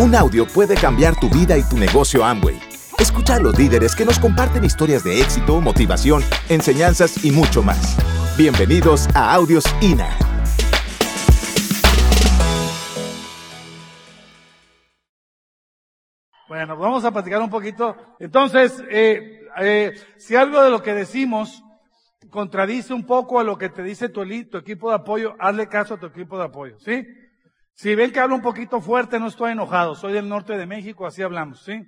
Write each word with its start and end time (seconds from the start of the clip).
Un 0.00 0.14
audio 0.14 0.46
puede 0.46 0.76
cambiar 0.76 1.18
tu 1.18 1.28
vida 1.28 1.58
y 1.58 1.62
tu 1.64 1.76
negocio 1.76 2.24
Amway. 2.24 2.56
Escucha 3.00 3.34
a 3.34 3.40
los 3.40 3.58
líderes 3.58 3.96
que 3.96 4.04
nos 4.04 4.20
comparten 4.20 4.62
historias 4.62 5.02
de 5.02 5.20
éxito, 5.20 5.60
motivación, 5.60 6.22
enseñanzas 6.48 7.24
y 7.24 7.32
mucho 7.32 7.64
más. 7.64 7.96
Bienvenidos 8.38 9.08
a 9.16 9.34
Audios 9.34 9.64
INA. 9.80 10.08
Bueno, 16.46 16.76
vamos 16.76 17.04
a 17.04 17.10
platicar 17.10 17.42
un 17.42 17.50
poquito. 17.50 17.96
Entonces, 18.20 18.80
eh, 18.88 19.48
eh, 19.60 19.94
si 20.16 20.36
algo 20.36 20.62
de 20.62 20.70
lo 20.70 20.80
que 20.80 20.94
decimos 20.94 21.64
contradice 22.30 22.94
un 22.94 23.04
poco 23.04 23.40
a 23.40 23.44
lo 23.44 23.58
que 23.58 23.68
te 23.68 23.82
dice 23.82 24.08
tu, 24.08 24.24
tu 24.48 24.58
equipo 24.58 24.90
de 24.90 24.94
apoyo, 24.94 25.34
hazle 25.40 25.66
caso 25.66 25.94
a 25.94 25.98
tu 25.98 26.06
equipo 26.06 26.38
de 26.38 26.44
apoyo, 26.44 26.78
¿sí? 26.78 27.04
Si 27.78 27.94
ven 27.94 28.10
que 28.10 28.18
hablo 28.18 28.34
un 28.34 28.42
poquito 28.42 28.80
fuerte, 28.80 29.20
no 29.20 29.28
estoy 29.28 29.52
enojado. 29.52 29.94
Soy 29.94 30.12
del 30.12 30.28
norte 30.28 30.58
de 30.58 30.66
México, 30.66 31.06
así 31.06 31.22
hablamos, 31.22 31.62
¿sí? 31.62 31.80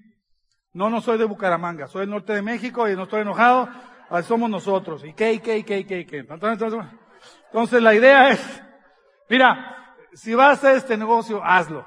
No, 0.73 0.89
no 0.89 1.01
soy 1.01 1.19
de 1.19 1.25
Bucaramanga. 1.25 1.89
Soy 1.89 2.03
del 2.03 2.11
norte 2.11 2.33
de 2.33 2.43
México 2.43 2.89
y 2.89 2.95
no 2.95 3.03
estoy 3.03 3.23
enojado. 3.23 3.69
Así 4.09 4.29
somos 4.29 4.49
nosotros. 4.49 5.05
¿Y 5.05 5.15
qué, 5.15 5.33
y 5.33 5.41
qué, 5.41 5.59
y 5.59 5.65
qué, 5.65 5.80
y 5.80 5.85
qué, 5.85 5.99
y 5.99 6.07
qué? 6.07 6.19
Entonces, 6.19 7.83
la 7.83 7.93
idea 7.93 8.29
es, 8.29 8.63
mira, 9.29 9.97
si 10.13 10.33
vas 10.33 10.63
a 10.63 10.75
este 10.75 10.97
negocio, 10.97 11.43
hazlo. 11.43 11.85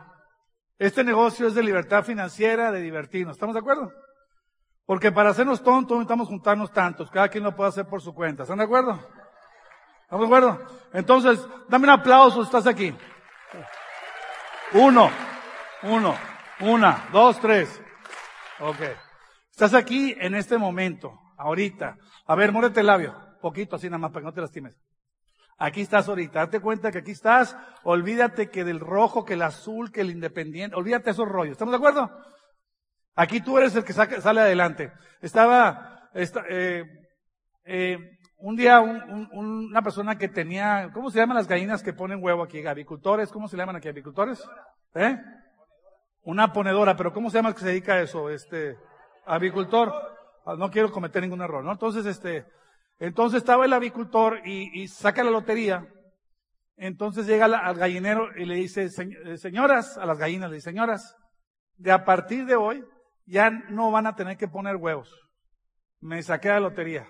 Este 0.77 1.05
negocio 1.05 1.47
es 1.47 1.55
de 1.55 1.63
libertad 1.63 2.03
financiera, 2.03 2.73
de 2.73 2.81
divertirnos. 2.81 3.37
¿Estamos 3.37 3.53
de 3.53 3.61
acuerdo? 3.61 3.89
Porque 4.85 5.13
para 5.13 5.29
hacernos 5.29 5.63
tontos 5.63 5.95
necesitamos 5.95 6.27
juntarnos 6.27 6.73
tantos. 6.73 7.09
Cada 7.09 7.29
quien 7.29 7.45
lo 7.45 7.55
puede 7.55 7.69
hacer 7.69 7.85
por 7.85 8.01
su 8.01 8.13
cuenta. 8.13 8.43
¿Están 8.43 8.57
de 8.57 8.65
acuerdo? 8.65 8.99
¿Estamos 10.01 10.29
de 10.29 10.35
acuerdo? 10.35 10.59
Entonces, 10.91 11.47
dame 11.69 11.85
un 11.85 11.91
aplauso 11.91 12.41
si 12.41 12.47
estás 12.47 12.67
aquí. 12.67 12.93
Uno, 14.73 15.11
uno, 15.83 16.15
una, 16.61 17.07
dos, 17.11 17.39
tres. 17.39 17.79
Ok. 18.59 18.79
Estás 19.51 19.75
aquí 19.75 20.15
en 20.19 20.33
este 20.33 20.57
momento, 20.57 21.13
ahorita. 21.37 21.95
A 22.25 22.35
ver, 22.35 22.51
muérete 22.51 22.79
el 22.79 22.87
labio. 22.87 23.15
Poquito 23.39 23.75
así 23.75 23.87
nada 23.87 23.99
más 23.99 24.11
para 24.11 24.21
que 24.21 24.25
no 24.25 24.33
te 24.33 24.41
lastimes. 24.41 24.75
Aquí 25.59 25.81
estás 25.81 26.09
ahorita. 26.09 26.39
Date 26.39 26.59
cuenta 26.59 26.91
que 26.91 26.99
aquí 26.99 27.11
estás. 27.11 27.55
Olvídate 27.83 28.49
que 28.49 28.63
del 28.63 28.79
rojo, 28.79 29.23
que 29.25 29.35
el 29.35 29.43
azul, 29.43 29.91
que 29.91 30.01
el 30.01 30.09
independiente. 30.09 30.75
Olvídate 30.75 31.11
esos 31.11 31.29
rollos. 31.29 31.51
¿Estamos 31.51 31.73
de 31.73 31.77
acuerdo? 31.77 32.09
Aquí 33.15 33.41
tú 33.41 33.59
eres 33.59 33.75
el 33.75 33.83
que 33.83 33.93
sale 33.93 34.41
adelante. 34.41 34.91
Estaba, 35.21 36.09
eh, 36.15 36.83
eh, 37.65 37.97
un 38.43 38.57
día 38.57 38.81
una 38.81 39.81
persona 39.81 40.17
que 40.17 40.27
tenía, 40.27 40.91
¿cómo 40.93 41.09
se 41.09 41.17
llaman 41.17 41.37
las 41.37 41.47
gallinas 41.47 41.81
que 41.81 41.93
ponen 41.93 42.21
huevo 42.21 42.43
aquí? 42.43 42.65
¿Avicultores? 42.67 43.31
¿Cómo 43.31 43.47
se 43.47 43.55
llaman 43.55 43.77
aquí? 43.77 43.87
¿Avicultores? 43.87 44.43
¿Eh? 44.95 45.17
Una 46.23 46.51
ponedora, 46.51 46.97
pero 46.97 47.13
¿cómo 47.13 47.29
se 47.29 47.37
llama 47.37 47.49
el 47.49 47.55
que 47.55 47.61
se 47.61 47.67
dedica 47.67 47.93
a 47.93 48.01
eso? 48.01 48.29
Este, 48.29 48.77
avicultor. 49.25 49.93
Ah, 50.45 50.55
no 50.57 50.69
quiero 50.69 50.91
cometer 50.91 51.21
ningún 51.21 51.41
error, 51.41 51.63
¿no? 51.63 51.71
Entonces, 51.71 52.05
este, 52.05 52.45
entonces 52.99 53.37
estaba 53.37 53.63
el 53.63 53.71
avicultor 53.71 54.45
y, 54.45 54.89
saca 54.89 55.23
la 55.23 55.31
lotería. 55.31 55.87
Entonces 56.75 57.25
llega 57.25 57.45
al 57.45 57.75
gallinero 57.75 58.27
y 58.35 58.43
le 58.43 58.55
dice, 58.55 58.89
eh, 58.89 59.37
señoras, 59.37 59.97
a 59.97 60.05
las 60.05 60.17
gallinas 60.17 60.49
le 60.49 60.55
dice, 60.55 60.69
señoras, 60.69 61.15
de 61.77 61.93
a 61.93 62.03
partir 62.03 62.45
de 62.45 62.57
hoy 62.57 62.83
ya 63.25 63.49
no 63.49 63.89
van 63.89 64.05
a 64.05 64.15
tener 64.15 64.35
que 64.35 64.49
poner 64.49 64.75
huevos. 64.75 65.09
Me 66.01 66.21
saqué 66.21 66.49
la 66.49 66.59
lotería. 66.59 67.07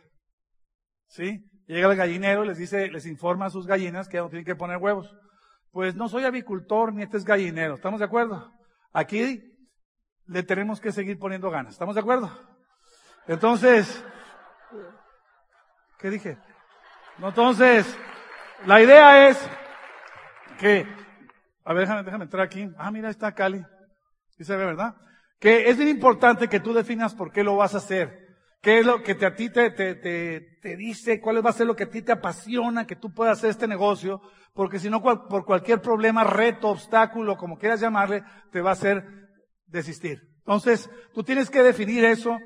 ¿Sí? 1.13 1.47
Llega 1.67 1.91
el 1.91 1.95
gallinero 1.95 2.43
y 2.43 2.47
les 2.47 2.57
dice, 2.57 2.87
les 2.89 3.05
informa 3.05 3.45
a 3.45 3.49
sus 3.51 3.67
gallinas 3.67 4.09
que 4.09 4.17
no 4.17 4.29
tienen 4.29 4.45
que 4.45 4.55
poner 4.55 4.77
huevos. 4.77 5.15
Pues 5.71 5.95
no 5.95 6.09
soy 6.09 6.23
avicultor 6.23 6.91
ni 6.91 7.03
este 7.03 7.17
es 7.17 7.23
gallinero. 7.23 7.75
¿Estamos 7.75 7.99
de 7.99 8.07
acuerdo? 8.07 8.51
Aquí 8.91 9.43
le 10.25 10.41
tenemos 10.41 10.81
que 10.81 10.91
seguir 10.91 11.19
poniendo 11.19 11.51
ganas. 11.51 11.73
¿Estamos 11.73 11.93
de 11.93 12.01
acuerdo? 12.01 12.31
Entonces, 13.27 14.03
¿qué 15.99 16.09
dije? 16.09 16.39
Entonces, 17.19 17.95
la 18.65 18.81
idea 18.81 19.29
es 19.29 19.49
que, 20.57 20.87
a 21.63 21.73
ver, 21.73 21.81
déjame, 21.81 22.03
déjame 22.03 22.23
entrar 22.23 22.43
aquí. 22.43 22.71
Ah, 22.75 22.89
mira, 22.89 23.11
está 23.11 23.35
Cali. 23.35 23.63
¿Sí 24.29 24.43
se 24.43 24.55
ve, 24.55 24.65
verdad? 24.65 24.95
Que 25.39 25.69
es 25.69 25.77
bien 25.77 25.89
importante 25.89 26.47
que 26.47 26.59
tú 26.59 26.73
definas 26.73 27.13
por 27.13 27.31
qué 27.31 27.43
lo 27.43 27.55
vas 27.55 27.75
a 27.75 27.77
hacer. 27.77 28.22
¿Qué 28.63 28.79
es 28.79 28.85
lo 28.85 29.03
que 29.03 29.13
te, 29.13 29.25
a 29.25 29.35
ti 29.35 29.49
te, 29.49 29.71
te, 29.71 29.93
te, 29.93 30.77
dice? 30.77 31.19
¿Cuál 31.19 31.45
va 31.45 31.49
a 31.49 31.53
ser 31.53 31.67
lo 31.67 31.75
que 31.75 31.83
a 31.83 31.89
ti 31.89 32.01
te 32.01 32.13
apasiona 32.13 32.87
que 32.87 32.95
tú 32.95 33.13
puedas 33.13 33.37
hacer 33.37 33.49
este 33.49 33.67
negocio? 33.67 34.21
Porque 34.53 34.79
si 34.79 34.89
no, 34.89 35.03
por 35.03 35.43
cualquier 35.43 35.81
problema, 35.81 36.23
reto, 36.23 36.69
obstáculo, 36.69 37.35
como 37.35 37.57
quieras 37.57 37.81
llamarle, 37.81 38.23
te 38.53 38.61
va 38.61 38.69
a 38.69 38.73
hacer 38.73 39.03
desistir. 39.65 40.21
Entonces, 40.37 40.89
tú 41.13 41.23
tienes 41.23 41.49
que 41.49 41.61
definir 41.61 42.05
eso 42.05 42.39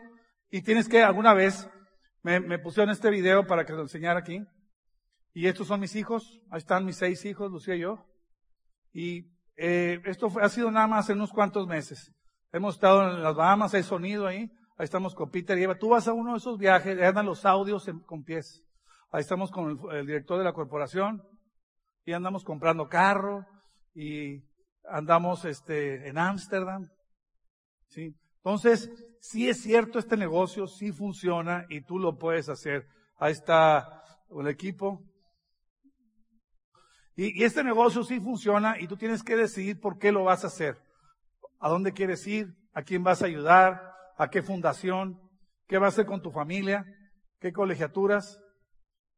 y 0.50 0.64
tienes 0.64 0.90
que 0.90 1.04
alguna 1.04 1.36
vez, 1.36 1.70
me, 2.24 2.40
me 2.40 2.58
pusieron 2.58 2.90
este 2.90 3.12
video 3.12 3.46
para 3.46 3.64
que 3.64 3.74
lo 3.74 3.84
enseñara 3.84 4.22
aquí. 4.22 4.44
Y 5.34 5.46
estos 5.46 5.68
son 5.68 5.80
mis 5.80 5.96
hijos, 5.96 6.42
ahí 6.50 6.58
están 6.58 6.84
mis 6.84 6.98
seis 6.98 7.24
hijos, 7.26 7.52
Lucía 7.52 7.76
y 7.76 7.82
yo. 7.82 8.04
Y 8.92 9.38
eh, 9.56 10.02
esto 10.06 10.32
ha 10.42 10.50
sido 10.50 10.72
nada 10.72 10.88
más 10.88 11.12
en 11.12 11.18
unos 11.18 11.32
cuantos 11.32 11.68
meses. 11.68 12.12
Hemos 12.52 12.74
estado 12.74 13.08
en 13.08 13.22
las 13.22 13.36
Bahamas, 13.36 13.76
hay 13.76 13.84
sonido 13.84 14.26
ahí. 14.26 14.50
Ahí 14.80 14.84
estamos 14.84 15.16
con 15.16 15.32
Peter 15.32 15.58
y 15.58 15.64
Eva. 15.64 15.76
Tú 15.76 15.90
vas 15.90 16.08
a 16.08 16.14
uno 16.14 16.34
de 16.34 16.38
esos 16.38 16.60
viajes, 16.60 17.02
andan 17.02 17.26
los 17.26 17.46
audios 17.46 17.90
con 18.06 18.24
pies. 18.24 18.64
Ahí 19.12 19.22
estamos 19.22 19.50
con 19.50 19.80
el, 19.92 20.06
director 20.06 20.38
de 20.38 20.44
la 20.44 20.54
corporación 20.54 21.24
y 22.06 22.14
andamos 22.14 22.44
comprando 22.44 22.88
carro 22.88 23.44
y 23.96 24.44
andamos 24.88 25.46
este, 25.46 26.08
en 26.08 26.20
Ámsterdam. 26.20 26.88
¿sí? 27.88 28.16
Entonces, 28.36 28.92
sí 29.20 29.50
es 29.50 29.62
cierto 29.64 29.98
este 29.98 30.16
negocio, 30.16 30.68
sí 30.68 30.92
funciona 30.92 31.66
y 31.70 31.82
tú 31.82 31.98
lo 31.98 32.20
puedes 32.20 32.48
hacer. 32.48 32.86
Ahí 33.18 33.32
está 33.32 34.04
el 34.30 34.48
equipo. 34.48 35.02
Y, 37.16 37.42
y 37.42 37.46
este 37.46 37.64
negocio 37.64 38.04
sí 38.04 38.20
funciona 38.20 38.80
y 38.80 38.88
tú 38.88 38.96
tienes 38.96 39.24
que 39.24 39.36
decidir 39.36 39.80
por 39.80 39.98
qué 39.98 40.12
lo 40.12 40.26
vas 40.26 40.44
a 40.44 40.48
hacer. 40.48 40.78
¿A 41.60 41.68
dónde 41.68 41.94
quieres 41.94 42.28
ir? 42.28 42.56
¿A 42.74 42.84
quién 42.84 43.04
vas 43.04 43.24
a 43.24 43.26
ayudar? 43.26 43.87
A 44.18 44.30
qué 44.30 44.42
fundación, 44.42 45.20
qué 45.68 45.78
va 45.78 45.86
a 45.86 45.90
hacer 45.90 46.06
con 46.06 46.22
tu 46.22 46.32
familia, 46.32 46.86
qué 47.40 47.54
colegiaturas. 47.54 48.40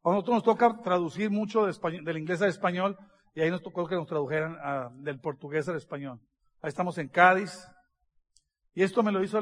A 0.03 0.11
nosotros 0.11 0.35
nos 0.35 0.43
toca 0.43 0.81
traducir 0.83 1.29
mucho 1.29 1.65
del 1.65 2.17
inglés 2.17 2.41
al 2.41 2.49
español 2.49 2.97
y 3.33 3.41
ahí 3.41 3.49
nos 3.49 3.61
tocó 3.61 3.87
que 3.87 3.95
nos 3.95 4.07
tradujeran 4.07 4.57
ah, 4.61 4.89
del 4.93 5.19
portugués 5.19 5.67
al 5.69 5.77
español. 5.77 6.19
Ahí 6.61 6.69
estamos 6.69 6.97
en 6.97 7.07
Cádiz. 7.07 7.67
Y 8.73 8.83
esto 8.83 9.03
me 9.03 9.11
lo 9.11 9.23
hizo 9.23 9.41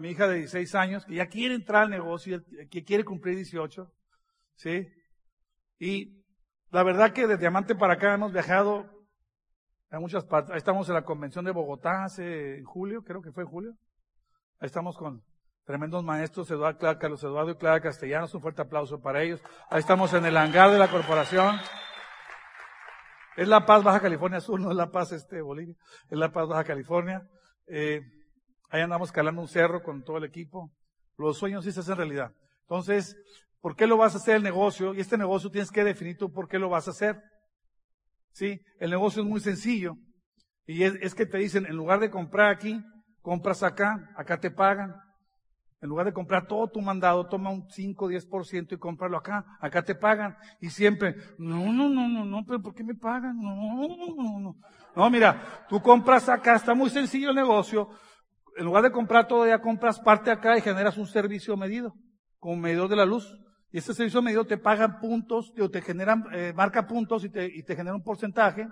mi 0.00 0.10
hija 0.10 0.28
de 0.28 0.36
16 0.36 0.74
años, 0.76 1.04
que 1.04 1.16
ya 1.16 1.26
quiere 1.26 1.54
entrar 1.54 1.84
al 1.84 1.90
negocio, 1.90 2.42
que 2.70 2.84
quiere 2.84 3.04
cumplir 3.04 3.36
18. 3.36 3.90
¿Sí? 4.54 4.86
Y 5.78 6.22
la 6.70 6.82
verdad 6.82 7.12
que 7.12 7.26
de 7.26 7.36
Diamante 7.36 7.74
para 7.74 7.94
acá 7.94 8.14
hemos 8.14 8.32
viajado 8.32 8.86
a 9.90 10.00
muchas 10.00 10.24
partes. 10.24 10.52
Ahí 10.52 10.58
estamos 10.58 10.88
en 10.88 10.94
la 10.94 11.04
convención 11.04 11.44
de 11.44 11.50
Bogotá 11.50 12.04
hace 12.04 12.58
en 12.58 12.64
julio, 12.64 13.02
creo 13.02 13.20
que 13.20 13.32
fue 13.32 13.42
en 13.42 13.50
julio. 13.50 13.74
Ahí 14.62 14.66
estamos 14.66 14.96
con 14.96 15.24
tremendos 15.64 16.04
maestros, 16.04 16.48
Eduardo, 16.48 16.96
Carlos 16.96 17.24
Eduardo 17.24 17.50
y 17.50 17.56
Clara 17.56 17.80
Castellanos. 17.80 18.32
Un 18.32 18.40
fuerte 18.40 18.62
aplauso 18.62 19.00
para 19.00 19.20
ellos. 19.20 19.42
Ahí 19.68 19.80
estamos 19.80 20.14
en 20.14 20.24
el 20.24 20.36
hangar 20.36 20.70
de 20.70 20.78
la 20.78 20.88
corporación. 20.88 21.56
Es 23.36 23.48
La 23.48 23.66
Paz, 23.66 23.82
Baja 23.82 23.98
California 23.98 24.40
Sur, 24.40 24.60
no 24.60 24.70
es 24.70 24.76
La 24.76 24.92
Paz, 24.92 25.10
este, 25.10 25.40
Bolivia. 25.40 25.74
Es 26.08 26.16
La 26.16 26.30
Paz, 26.30 26.46
Baja 26.46 26.62
California. 26.62 27.28
Eh, 27.66 28.02
ahí 28.70 28.82
andamos 28.82 29.10
calando 29.10 29.42
un 29.42 29.48
cerro 29.48 29.82
con 29.82 30.04
todo 30.04 30.18
el 30.18 30.24
equipo. 30.26 30.70
Los 31.16 31.38
sueños 31.38 31.64
sí 31.64 31.72
se 31.72 31.80
hacen 31.80 31.96
realidad. 31.96 32.30
Entonces, 32.60 33.16
¿por 33.60 33.74
qué 33.74 33.88
lo 33.88 33.96
vas 33.96 34.14
a 34.14 34.18
hacer 34.18 34.36
el 34.36 34.44
negocio? 34.44 34.94
Y 34.94 35.00
este 35.00 35.18
negocio 35.18 35.50
tienes 35.50 35.72
que 35.72 35.82
definir 35.82 36.16
tú 36.16 36.32
por 36.32 36.46
qué 36.46 36.60
lo 36.60 36.68
vas 36.68 36.86
a 36.86 36.92
hacer. 36.92 37.20
Sí, 38.30 38.60
el 38.78 38.90
negocio 38.90 39.22
es 39.22 39.28
muy 39.28 39.40
sencillo. 39.40 39.96
Y 40.66 40.84
es 40.84 41.16
que 41.16 41.26
te 41.26 41.38
dicen, 41.38 41.66
en 41.66 41.74
lugar 41.74 41.98
de 41.98 42.12
comprar 42.12 42.52
aquí, 42.52 42.80
compras 43.22 43.62
acá, 43.62 44.12
acá 44.16 44.38
te 44.38 44.50
pagan. 44.50 44.94
En 45.80 45.88
lugar 45.88 46.06
de 46.06 46.12
comprar 46.12 46.46
todo 46.46 46.68
tu 46.68 46.80
mandado, 46.80 47.26
toma 47.26 47.50
un 47.50 47.68
5, 47.68 48.08
10% 48.08 48.72
y 48.72 48.76
cómpralo 48.76 49.16
acá, 49.16 49.44
acá 49.60 49.82
te 49.82 49.96
pagan. 49.96 50.36
Y 50.60 50.70
siempre, 50.70 51.16
no, 51.38 51.72
no, 51.72 51.88
no, 51.88 52.08
no, 52.08 52.24
no, 52.24 52.44
pero 52.46 52.62
¿por 52.62 52.72
qué 52.72 52.84
me 52.84 52.94
pagan? 52.94 53.36
No, 53.36 53.56
no, 53.56 53.88
no, 54.14 54.40
no. 54.40 54.56
No, 54.94 55.10
mira, 55.10 55.64
tú 55.68 55.82
compras 55.82 56.28
acá, 56.28 56.54
está 56.54 56.74
muy 56.74 56.88
sencillo 56.88 57.30
el 57.30 57.36
negocio. 57.36 57.88
En 58.56 58.64
lugar 58.64 58.84
de 58.84 58.92
comprar 58.92 59.26
todo, 59.26 59.44
ya 59.46 59.60
compras 59.60 59.98
parte 59.98 60.30
acá 60.30 60.56
y 60.56 60.60
generas 60.60 60.96
un 60.98 61.06
servicio 61.06 61.56
medido, 61.56 61.94
como 62.38 62.56
medidor 62.56 62.88
de 62.88 62.96
la 62.96 63.04
luz. 63.04 63.34
Y 63.72 63.78
ese 63.78 63.94
servicio 63.94 64.22
medido 64.22 64.44
te 64.44 64.58
pagan 64.58 65.00
puntos, 65.00 65.52
te, 65.52 65.68
te 65.68 65.82
generan, 65.82 66.24
eh, 66.32 66.52
marca 66.54 66.86
puntos 66.86 67.24
y 67.24 67.30
te, 67.30 67.46
y 67.46 67.64
te 67.64 67.74
genera 67.74 67.96
un 67.96 68.04
porcentaje. 68.04 68.68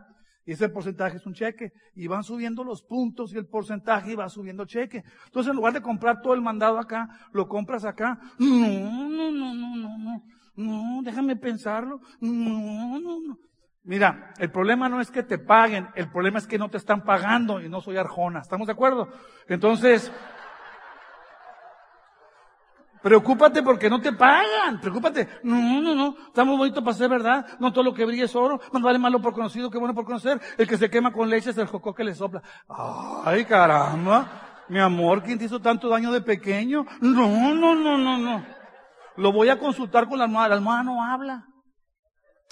Y 0.51 0.55
ese 0.55 0.69
porcentaje 0.69 1.19
es 1.19 1.27
un 1.27 1.33
cheque. 1.33 1.71
Y 1.95 2.09
van 2.09 2.25
subiendo 2.25 2.65
los 2.65 2.83
puntos 2.83 3.33
y 3.33 3.39
el 3.39 3.47
porcentaje 3.47 4.11
y 4.11 4.17
va 4.17 4.29
subiendo 4.29 4.65
cheque. 4.65 5.05
Entonces, 5.27 5.51
en 5.51 5.55
lugar 5.55 5.73
de 5.73 5.81
comprar 5.81 6.21
todo 6.21 6.35
el 6.35 6.41
mandado 6.41 6.77
acá, 6.77 7.09
lo 7.33 7.47
compras 7.47 7.85
acá. 7.85 8.19
No, 8.41 9.09
no, 9.09 9.31
no, 9.31 9.55
no, 9.55 9.77
no, 9.77 9.99
no. 9.99 10.25
No, 10.57 11.03
déjame 11.05 11.37
pensarlo. 11.37 12.01
No, 12.19 12.99
no, 12.99 13.21
no. 13.21 13.39
Mira, 13.85 14.35
el 14.39 14.51
problema 14.51 14.89
no 14.89 15.01
es 15.01 15.13
que 15.13 15.23
te 15.23 15.39
paguen, 15.39 15.87
el 15.95 16.11
problema 16.11 16.39
es 16.39 16.49
que 16.49 16.59
no 16.59 16.69
te 16.69 16.79
están 16.79 17.05
pagando 17.05 17.61
y 17.61 17.69
no 17.69 17.81
soy 17.81 17.97
Arjona. 17.97 18.41
¿Estamos 18.41 18.67
de 18.67 18.73
acuerdo? 18.73 19.09
Entonces, 19.47 20.13
Preocúpate 23.03 23.63
porque 23.63 23.89
no 23.89 24.01
te 24.01 24.13
pagan. 24.13 24.81
Preocúpate. 24.81 25.29
No, 25.43 25.81
no, 25.81 25.95
no. 25.95 26.17
Estamos 26.27 26.59
bonitos 26.59 26.85
para 26.85 26.97
ser 26.97 27.09
verdad. 27.09 27.47
No 27.59 27.73
todo 27.73 27.85
lo 27.85 27.95
que 27.95 28.05
brilla 28.05 28.25
es 28.25 28.37
oro. 28.37 28.61
Más 28.73 28.83
vale 28.83 28.99
malo 28.99 29.21
por 29.21 29.33
conocido 29.33 29.71
que 29.71 29.79
bueno 29.79 29.95
por 29.95 30.05
conocer. 30.05 30.41
El 30.59 30.69
que 30.69 30.77
se 30.77 30.91
quema 30.91 31.13
con 31.13 31.31
leche 31.31 31.51
es 31.51 31.59
el 31.59 31.67
jocó 31.67 31.95
que 31.95 32.05
le 32.05 32.15
sopla. 32.15 32.43
Ay, 33.25 33.45
caramba. 33.45 34.65
Mi 34.69 34.79
amor, 34.79 35.23
¿quién 35.23 35.39
te 35.39 35.47
hizo 35.47 35.61
tanto 35.61 35.89
daño 35.89 36.13
de 36.13 36.21
pequeño? 36.21 36.87
No, 37.01 37.55
no, 37.55 37.75
no, 37.75 37.99
no, 37.99 38.19
no. 38.19 38.45
Lo 39.17 39.33
voy 39.33 39.49
a 39.49 39.59
consultar 39.59 40.09
con 40.09 40.19
la 40.19 40.25
almohada. 40.25 40.51
La 40.51 40.55
almohada 40.57 40.83
no 40.83 41.03
habla. 41.03 41.47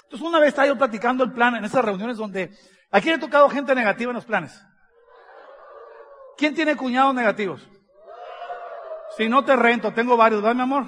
Entonces 0.03 0.27
una 0.27 0.39
vez 0.39 0.49
estaba 0.49 0.67
yo 0.67 0.77
platicando 0.77 1.23
el 1.23 1.31
plan 1.31 1.55
en 1.55 1.65
esas 1.65 1.85
reuniones 1.85 2.17
donde, 2.17 2.51
¿a 2.91 2.99
quién 2.99 3.15
he 3.15 3.19
tocado 3.19 3.47
gente 3.49 3.75
negativa 3.75 4.09
en 4.09 4.15
los 4.15 4.25
planes? 4.25 4.59
¿Quién 6.35 6.55
tiene 6.55 6.75
cuñados 6.75 7.13
negativos? 7.13 7.67
Si 9.19 9.27
no 9.27 9.43
te 9.43 9.53
rento, 9.53 9.91
tengo 9.91 10.15
varios, 10.15 10.41
¿verdad, 10.41 10.55
mi 10.55 10.61
amor? 10.61 10.85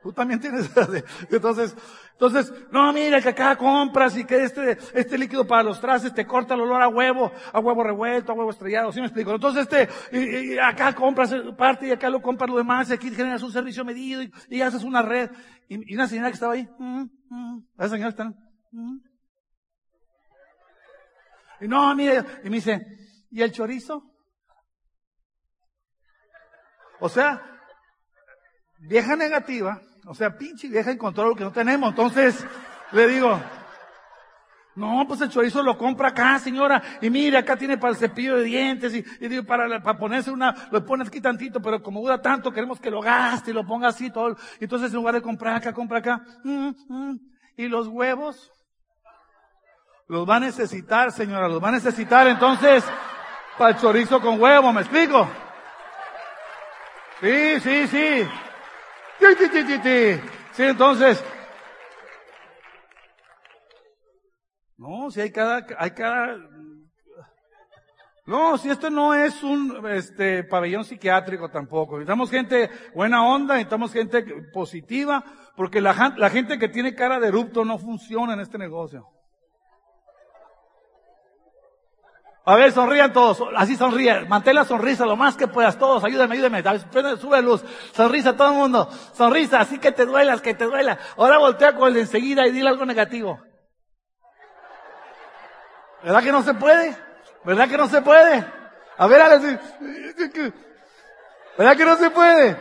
Tú 0.00 0.12
también 0.12 0.38
tienes. 0.38 0.70
entonces, 1.30 1.74
entonces, 2.12 2.52
no, 2.70 2.92
mira 2.92 3.20
que 3.20 3.30
acá 3.30 3.56
compras 3.56 4.16
y 4.16 4.24
que 4.24 4.44
este, 4.44 4.78
este 4.94 5.18
líquido 5.18 5.44
para 5.44 5.64
los 5.64 5.80
trastes 5.80 6.14
te 6.14 6.24
corta 6.24 6.54
el 6.54 6.60
olor 6.60 6.80
a 6.80 6.86
huevo, 6.86 7.32
a 7.52 7.58
huevo 7.58 7.82
revuelto, 7.82 8.30
a 8.30 8.36
huevo 8.36 8.50
estrellado, 8.50 8.92
¿sí 8.92 9.00
me 9.00 9.06
explico? 9.06 9.34
Entonces, 9.34 9.66
este, 9.68 9.88
y, 10.16 10.56
acá 10.56 10.94
compras 10.94 11.34
parte 11.58 11.88
y 11.88 11.90
acá 11.90 12.08
lo 12.10 12.22
compras 12.22 12.48
lo 12.48 12.58
demás, 12.58 12.90
y 12.90 12.92
aquí 12.92 13.10
generas 13.10 13.42
un 13.42 13.50
servicio 13.50 13.84
medido 13.84 14.22
y, 14.48 14.60
haces 14.60 14.84
una 14.84 15.02
red. 15.02 15.28
Y, 15.68 15.96
una 15.96 16.06
señora 16.06 16.28
que 16.28 16.34
estaba 16.34 16.52
ahí, 16.52 16.68
mm, 16.78 17.04
mm, 17.28 17.64
esa 17.76 17.88
señora 17.88 18.10
está, 18.10 18.32
mm. 18.70 18.98
y 21.62 21.66
no, 21.66 21.92
mire, 21.96 22.22
y 22.44 22.50
me 22.50 22.54
dice, 22.54 22.86
¿y 23.32 23.42
el 23.42 23.50
chorizo? 23.50 24.11
O 27.02 27.08
sea, 27.08 27.42
vieja 28.78 29.16
negativa, 29.16 29.80
o 30.06 30.14
sea, 30.14 30.38
pinche 30.38 30.68
vieja 30.68 30.92
encontró 30.92 31.26
lo 31.26 31.34
que 31.34 31.42
no 31.42 31.50
tenemos. 31.50 31.90
Entonces, 31.90 32.46
le 32.92 33.08
digo, 33.08 33.40
no, 34.76 35.04
pues 35.08 35.20
el 35.20 35.28
chorizo 35.28 35.64
lo 35.64 35.76
compra 35.76 36.10
acá, 36.10 36.38
señora. 36.38 36.80
Y 37.00 37.10
mire, 37.10 37.38
acá 37.38 37.56
tiene 37.56 37.76
para 37.76 37.90
el 37.90 37.96
cepillo 37.96 38.36
de 38.36 38.44
dientes. 38.44 38.94
Y, 38.94 39.02
digo, 39.26 39.42
para, 39.42 39.82
para 39.82 39.98
ponerse 39.98 40.30
una, 40.30 40.54
lo 40.70 40.86
pones 40.86 41.08
aquí 41.08 41.20
tantito, 41.20 41.60
pero 41.60 41.82
como 41.82 42.00
dura 42.00 42.22
tanto, 42.22 42.52
queremos 42.52 42.78
que 42.78 42.88
lo 42.88 43.00
gaste 43.00 43.50
y 43.50 43.54
lo 43.54 43.66
ponga 43.66 43.88
así 43.88 44.08
todo. 44.12 44.36
Entonces, 44.60 44.90
en 44.90 44.94
lugar 44.94 45.14
de 45.14 45.22
comprar 45.22 45.56
acá, 45.56 45.72
compra 45.72 45.98
acá. 45.98 46.24
Mm, 46.44 46.70
mm. 46.86 47.20
Y 47.56 47.66
los 47.66 47.88
huevos, 47.88 48.52
los 50.06 50.28
va 50.28 50.36
a 50.36 50.40
necesitar, 50.40 51.10
señora, 51.10 51.48
los 51.48 51.60
va 51.60 51.70
a 51.70 51.72
necesitar. 51.72 52.28
Entonces, 52.28 52.84
para 53.58 53.70
el 53.70 53.76
chorizo 53.78 54.20
con 54.20 54.40
huevo, 54.40 54.72
¿me 54.72 54.82
explico? 54.82 55.28
Sí, 57.22 57.60
sí, 57.60 57.86
sí. 57.86 58.28
Sí, 60.54 60.62
entonces. 60.64 61.24
No, 64.76 65.08
si 65.12 65.20
hay 65.20 65.30
cada, 65.30 65.64
hay 65.78 65.92
cada. 65.92 66.36
No, 68.26 68.58
si 68.58 68.70
esto 68.70 68.90
no 68.90 69.14
es 69.14 69.40
un 69.44 69.88
este 69.88 70.42
pabellón 70.42 70.84
psiquiátrico 70.84 71.48
tampoco. 71.48 71.94
Necesitamos 71.94 72.28
gente 72.28 72.68
buena 72.92 73.24
onda, 73.24 73.54
necesitamos 73.54 73.92
gente 73.92 74.24
positiva, 74.52 75.24
porque 75.56 75.80
la, 75.80 76.14
la 76.16 76.28
gente 76.28 76.58
que 76.58 76.68
tiene 76.68 76.96
cara 76.96 77.20
de 77.20 77.28
erupto 77.28 77.64
no 77.64 77.78
funciona 77.78 78.34
en 78.34 78.40
este 78.40 78.58
negocio. 78.58 79.06
A 82.44 82.56
ver, 82.56 82.72
sonrían 82.72 83.12
todos, 83.12 83.40
así 83.56 83.76
sonríe, 83.76 84.24
mantén 84.24 84.56
la 84.56 84.64
sonrisa 84.64 85.06
lo 85.06 85.14
más 85.14 85.36
que 85.36 85.46
puedas, 85.46 85.78
todos, 85.78 86.02
ayúdame, 86.02 86.34
ayúdame, 86.34 86.64
sube 87.20 87.40
luz, 87.40 87.62
sonrisa 87.92 88.36
todo 88.36 88.48
el 88.48 88.54
mundo, 88.54 88.90
sonrisa, 89.14 89.60
así 89.60 89.78
que 89.78 89.92
te 89.92 90.06
duelas, 90.06 90.40
que 90.40 90.52
te 90.52 90.64
duela. 90.64 90.98
Ahora 91.16 91.38
voltea 91.38 91.76
con 91.76 91.88
el 91.88 91.94
de 91.94 92.00
enseguida 92.00 92.44
y 92.46 92.50
dile 92.50 92.68
algo 92.68 92.84
negativo. 92.84 93.40
¿Verdad 96.02 96.22
que 96.22 96.32
no 96.32 96.42
se 96.42 96.54
puede? 96.54 96.96
¿Verdad 97.44 97.68
que 97.68 97.76
no 97.76 97.88
se 97.88 98.02
puede? 98.02 98.44
A 98.98 99.06
ver, 99.06 99.22
Alex, 99.22 99.60
¿verdad 101.56 101.76
que 101.76 101.84
no 101.84 101.96
se 101.96 102.10
puede? 102.10 102.56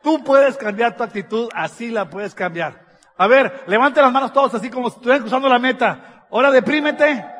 Tú 0.00 0.22
puedes 0.22 0.56
cambiar 0.56 0.96
tu 0.96 1.02
actitud, 1.02 1.48
así 1.54 1.90
la 1.90 2.08
puedes 2.08 2.36
cambiar. 2.36 2.86
A 3.16 3.26
ver, 3.26 3.64
levante 3.66 4.00
las 4.00 4.12
manos 4.12 4.32
todos, 4.32 4.54
así 4.54 4.70
como 4.70 4.90
si 4.90 4.94
estuvieran 4.94 5.22
cruzando 5.22 5.48
la 5.48 5.58
meta. 5.58 6.26
Ahora 6.30 6.52
deprímete. 6.52 7.37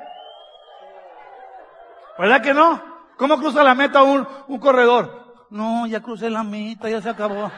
¿Verdad 2.19 2.43
que 2.43 2.53
no? 2.53 2.82
¿Cómo 3.17 3.38
cruza 3.38 3.62
la 3.62 3.75
meta 3.75 4.03
un, 4.03 4.26
un 4.49 4.59
corredor? 4.59 5.47
No, 5.50 5.87
ya 5.87 6.03
crucé 6.03 6.29
la 6.29 6.43
meta, 6.43 6.91
ya 6.91 7.00
se 7.00 7.09
acabó. 7.09 7.50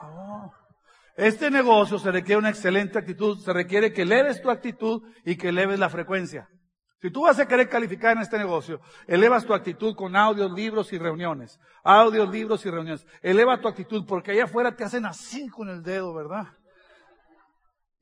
Oh. 0.00 0.52
Este 1.16 1.50
negocio 1.50 1.98
se 1.98 2.10
requiere 2.10 2.38
una 2.38 2.50
excelente 2.50 2.98
actitud, 2.98 3.38
se 3.38 3.52
requiere 3.52 3.92
que 3.92 4.02
eleves 4.02 4.40
tu 4.40 4.50
actitud 4.50 5.02
y 5.24 5.36
que 5.36 5.48
eleves 5.48 5.78
la 5.78 5.88
frecuencia. 5.88 6.48
Si 7.02 7.10
tú 7.10 7.22
vas 7.22 7.38
a 7.38 7.48
querer 7.48 7.68
calificar 7.68 8.12
en 8.12 8.22
este 8.22 8.38
negocio, 8.38 8.80
elevas 9.06 9.46
tu 9.46 9.54
actitud 9.54 9.94
con 9.96 10.14
audios, 10.16 10.52
libros 10.52 10.92
y 10.92 10.98
reuniones. 10.98 11.58
Audios, 11.82 12.30
libros 12.30 12.64
y 12.66 12.70
reuniones. 12.70 13.06
Eleva 13.22 13.60
tu 13.60 13.68
actitud 13.68 14.04
porque 14.06 14.32
allá 14.32 14.44
afuera 14.44 14.76
te 14.76 14.84
hacen 14.84 15.06
así 15.06 15.48
con 15.48 15.68
el 15.70 15.82
dedo, 15.82 16.12
¿verdad? 16.14 16.48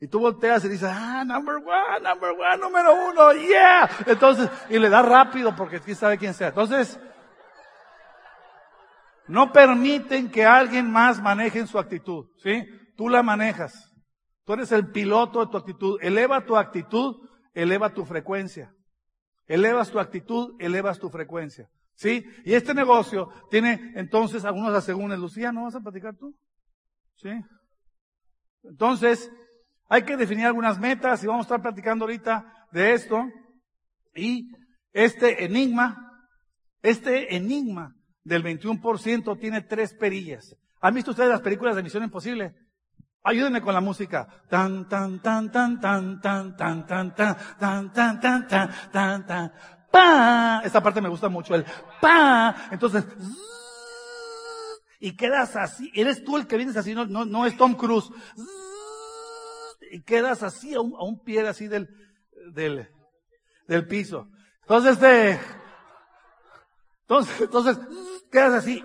Y 0.01 0.07
tú 0.07 0.21
volteas 0.21 0.65
y 0.65 0.69
dices, 0.69 0.89
ah, 0.91 1.25
number 1.25 1.57
one, 1.57 2.01
number 2.03 2.31
one, 2.31 2.59
número 2.59 3.09
uno, 3.11 3.33
yeah. 3.33 3.91
Entonces, 4.07 4.49
y 4.71 4.79
le 4.79 4.89
da 4.89 5.03
rápido 5.03 5.57
porque 5.57 5.81
quién 5.81 5.97
sabe 5.97 6.19
quién 6.19 6.35
sea. 6.35 6.49
Entonces, 6.49 7.01
no 9.27 9.53
permiten 9.53 10.31
que 10.31 10.45
alguien 10.45 10.91
más 10.91 11.21
maneje 11.21 11.67
su 11.67 11.79
actitud, 11.79 12.27
¿sí? 12.43 12.65
Tú 12.97 13.09
la 13.09 13.23
manejas. 13.23 13.93
Tú 14.45 14.55
eres 14.55 14.73
el 14.73 14.91
piloto 14.91 15.45
de 15.45 15.51
tu 15.51 15.59
actitud. 15.59 15.99
Eleva 16.01 16.47
tu 16.47 16.57
actitud, 16.57 17.17
eleva 17.53 17.93
tu 17.93 18.05
frecuencia. 18.07 18.73
Elevas 19.47 19.91
tu 19.91 19.99
actitud, 19.99 20.55
elevas 20.59 20.99
tu 20.99 21.11
frecuencia. 21.11 21.69
¿Sí? 21.95 22.25
Y 22.45 22.55
este 22.55 22.75
negocio 22.75 23.29
tiene 23.51 23.93
entonces 23.97 24.45
algunos 24.45 24.75
asegúnes. 24.75 25.19
Lucía, 25.19 25.53
¿no 25.53 25.65
vas 25.65 25.75
a 25.75 25.81
platicar 25.81 26.15
tú? 26.17 26.35
¿Sí? 27.17 27.31
Entonces, 28.63 29.31
hay 29.89 30.03
que 30.03 30.17
definir 30.17 30.47
algunas 30.47 30.79
metas 30.79 31.23
y 31.25 31.27
vamos 31.27 31.45
a 31.45 31.47
estar 31.47 31.63
platicando 31.63 32.05
ahorita 32.05 32.67
de 32.71 32.93
esto. 32.93 33.25
Y 34.15 34.51
este 34.93 35.45
enigma, 35.45 36.13
este 36.83 37.35
enigma 37.35 37.95
del 38.23 38.45
21% 38.45 39.39
tiene 39.41 39.63
tres 39.63 39.95
perillas. 39.95 40.55
¿Han 40.81 40.95
visto 40.95 41.13
ustedes 41.13 41.31
las 41.31 41.41
películas 41.41 41.75
de 41.75 41.83
Misión 41.83 42.03
Imposible? 42.03 42.55
Ayúdenme 43.25 43.63
con 43.63 43.75
la 43.75 43.81
música. 43.81 44.29
Tan, 44.49 44.89
tan, 44.89 45.21
tan, 45.21 45.51
tan, 45.51 45.81
tan, 45.81 46.21
tan, 46.21 46.57
tan, 46.57 46.87
tan, 46.87 47.17
tan, 47.17 47.37
tan, 47.59 47.93
tan, 47.93 48.21
tan, 48.21 48.49
tan, 48.49 48.91
tan, 48.93 49.27
tan, 49.27 49.53
pa. 49.91 50.63
Esta 50.65 50.83
parte 50.83 51.01
me 51.01 51.09
gusta 51.09 51.29
mucho, 51.29 51.55
el 51.55 51.65
pa. 52.01 52.69
Entonces, 52.71 53.05
y 55.01 55.17
quedas 55.17 55.57
así. 55.57 55.91
Eres 55.95 56.23
tú 56.25 56.37
el 56.37 56.47
que 56.47 56.57
vienes 56.57 56.77
así, 56.77 56.95
no, 56.95 57.07
no, 57.07 57.25
no 57.25 57.47
es 57.47 57.57
Tom 57.57 57.75
Cruise 57.75 58.11
y 59.91 60.03
quedas 60.03 60.43
así 60.43 60.75
a 60.75 60.81
un, 60.81 61.23
pie 61.25 61.47
así 61.47 61.69
del, 61.69 61.89
del, 62.53 62.89
del 63.67 63.87
piso. 63.87 64.29
Entonces, 64.63 64.95
este, 64.95 65.41
entonces, 67.03 67.41
entonces, 67.41 67.79
quedas 68.31 68.55
así. 68.55 68.83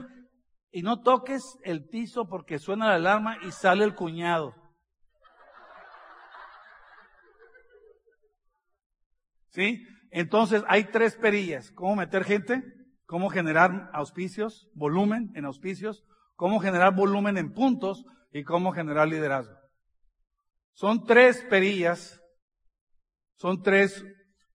Y 0.72 0.82
no 0.82 1.02
toques 1.02 1.44
el 1.64 1.88
piso 1.88 2.28
porque 2.28 2.58
suena 2.58 2.88
la 2.88 2.96
alarma 2.96 3.38
y 3.46 3.52
sale 3.52 3.84
el 3.84 3.94
cuñado. 3.94 4.56
¿Sí? 9.50 9.86
Entonces 10.10 10.64
hay 10.68 10.86
tres 10.86 11.16
perillas. 11.16 11.72
¿Cómo 11.72 11.96
meter 11.96 12.24
gente? 12.24 12.64
¿Cómo 13.06 13.30
generar 13.30 13.90
auspicios, 13.94 14.68
volumen 14.74 15.32
en 15.36 15.46
auspicios? 15.46 16.04
¿Cómo 16.36 16.60
generar 16.60 16.96
volumen 16.96 17.38
en 17.38 17.54
puntos? 17.54 18.04
Y 18.32 18.44
cómo 18.44 18.72
generar 18.72 19.08
liderazgo. 19.08 19.63
Son 20.74 21.06
tres 21.06 21.44
perillas, 21.50 22.20
son 23.36 23.62
tres, 23.62 24.04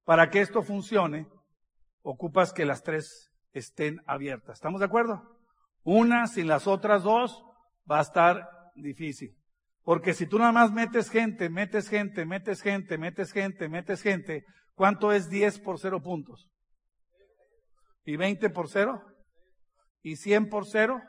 para 0.04 0.30
que 0.30 0.40
esto 0.40 0.62
funcione, 0.62 1.28
ocupas 2.02 2.52
que 2.52 2.64
las 2.64 2.82
tres 2.82 3.30
estén 3.52 4.00
abiertas. 4.06 4.56
¿Estamos 4.56 4.80
de 4.80 4.86
acuerdo? 4.86 5.22
Una 5.84 6.26
sin 6.26 6.48
las 6.48 6.66
otras 6.66 7.02
dos 7.02 7.42
va 7.90 7.98
a 7.98 8.02
estar 8.02 8.48
difícil. 8.74 9.36
Porque 9.82 10.12
si 10.12 10.26
tú 10.26 10.38
nada 10.38 10.52
más 10.52 10.72
metes 10.72 11.08
gente, 11.08 11.48
metes 11.48 11.88
gente, 11.88 12.26
metes 12.26 12.60
gente, 12.60 12.98
metes 12.98 13.32
gente, 13.32 13.68
metes 13.68 14.02
gente, 14.02 14.44
¿cuánto 14.74 15.12
es 15.12 15.30
10 15.30 15.60
por 15.60 15.78
0 15.78 16.02
puntos? 16.02 16.50
¿Y 18.04 18.16
20 18.16 18.50
por 18.50 18.68
0? 18.68 19.02
¿Y 20.02 20.16
100 20.16 20.48
por 20.48 20.66
0? 20.66 21.00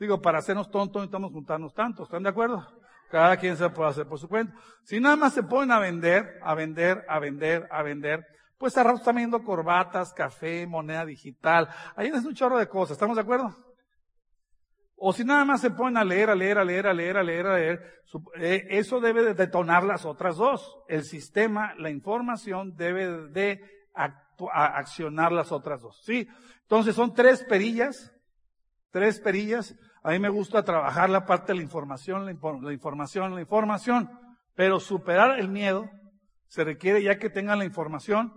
Digo, 0.00 0.20
para 0.20 0.38
hacernos 0.38 0.70
tontos 0.70 1.02
necesitamos 1.02 1.32
juntarnos 1.32 1.74
tantos, 1.74 2.08
¿están 2.08 2.22
de 2.22 2.30
acuerdo? 2.30 2.66
Cada 3.10 3.36
quien 3.36 3.56
se 3.56 3.70
puede 3.70 3.90
hacer 3.90 4.06
por 4.06 4.18
su 4.18 4.28
cuenta. 4.28 4.54
Si 4.84 5.00
nada 5.00 5.16
más 5.16 5.32
se 5.32 5.42
ponen 5.42 5.72
a 5.72 5.78
vender, 5.78 6.38
a 6.42 6.54
vender, 6.54 7.04
a 7.08 7.18
vender, 7.18 7.66
a 7.70 7.82
vender, 7.82 8.26
pues 8.58 8.76
a 8.76 8.82
rato 8.82 8.98
están 8.98 9.16
viendo 9.16 9.42
corbatas, 9.42 10.12
café, 10.12 10.66
moneda 10.66 11.06
digital. 11.06 11.68
Ahí 11.96 12.08
es 12.08 12.24
un 12.24 12.34
chorro 12.34 12.58
de 12.58 12.68
cosas. 12.68 12.92
¿Estamos 12.92 13.16
de 13.16 13.22
acuerdo? 13.22 13.54
O 15.00 15.12
si 15.12 15.24
nada 15.24 15.44
más 15.44 15.60
se 15.60 15.70
ponen 15.70 15.96
a 15.96 16.04
leer, 16.04 16.28
a 16.28 16.34
leer, 16.34 16.58
a 16.58 16.64
leer, 16.64 16.86
a 16.88 16.92
leer, 16.92 17.16
a 17.16 17.22
leer, 17.22 17.46
a 17.46 17.54
leer, 17.54 18.02
eh, 18.40 18.66
eso 18.70 19.00
debe 19.00 19.22
de 19.22 19.34
detonar 19.34 19.84
las 19.84 20.04
otras 20.04 20.36
dos. 20.36 20.76
El 20.88 21.04
sistema, 21.04 21.72
la 21.78 21.88
información 21.88 22.74
debe 22.74 23.28
de 23.28 23.60
accionar 24.52 25.30
las 25.30 25.52
otras 25.52 25.82
dos. 25.82 26.02
¿Sí? 26.04 26.26
Entonces 26.62 26.96
son 26.96 27.14
tres 27.14 27.44
perillas, 27.44 28.12
tres 28.90 29.20
perillas. 29.20 29.74
A 30.02 30.10
mí 30.10 30.18
me 30.18 30.28
gusta 30.28 30.62
trabajar 30.62 31.10
la 31.10 31.26
parte 31.26 31.52
de 31.52 31.56
la 31.56 31.62
información, 31.62 32.24
la, 32.24 32.32
información, 32.72 33.34
la 33.34 33.40
información. 33.40 34.10
Pero 34.54 34.80
superar 34.80 35.38
el 35.38 35.48
miedo 35.48 35.90
se 36.48 36.64
requiere 36.64 37.02
ya 37.02 37.18
que 37.18 37.30
tengan 37.30 37.58
la 37.58 37.64
información. 37.64 38.32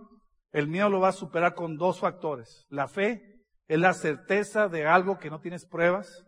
El 0.52 0.68
miedo 0.68 0.88
lo 0.88 1.00
va 1.00 1.08
a 1.08 1.12
superar 1.12 1.54
con 1.54 1.76
dos 1.76 2.00
factores. 2.00 2.66
La 2.68 2.88
fe 2.88 3.44
es 3.68 3.78
la 3.78 3.94
certeza 3.94 4.68
de 4.68 4.86
algo 4.86 5.18
que 5.18 5.30
no 5.30 5.40
tienes 5.40 5.66
pruebas 5.66 6.24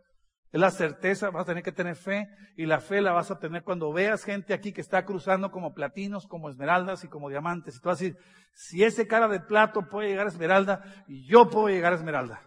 es 0.55 0.61
la 0.61 0.71
certeza, 0.71 1.31
vas 1.31 1.43
a 1.43 1.47
tener 1.47 1.65
que 1.65 1.73
tener 1.73 1.97
fe 1.97 2.29
y 2.57 2.67
la 2.67 2.79
fe 2.79 3.01
la 3.01 3.11
vas 3.11 3.29
a 3.33 3.41
tener 3.41 3.65
cuando 3.65 3.93
veas 3.93 4.23
gente 4.23 4.55
aquí 4.55 4.73
que 4.73 4.83
está 4.83 5.05
cruzando 5.05 5.51
como 5.51 5.75
platinos, 5.75 6.29
como 6.29 6.49
esmeraldas 6.49 7.03
y 7.03 7.09
como 7.09 7.29
diamantes. 7.29 7.75
Y 7.75 7.81
tú 7.81 7.89
vas 7.89 8.01
a 8.01 8.05
decir, 8.05 8.17
si 8.53 8.85
ese 8.85 9.09
cara 9.09 9.27
de 9.27 9.41
plato 9.41 9.89
puede 9.89 10.11
llegar 10.11 10.27
a 10.27 10.29
esmeralda, 10.29 10.85
yo 11.09 11.51
puedo 11.51 11.71
llegar 11.71 11.93
a 11.93 11.97
esmeralda. 11.97 12.41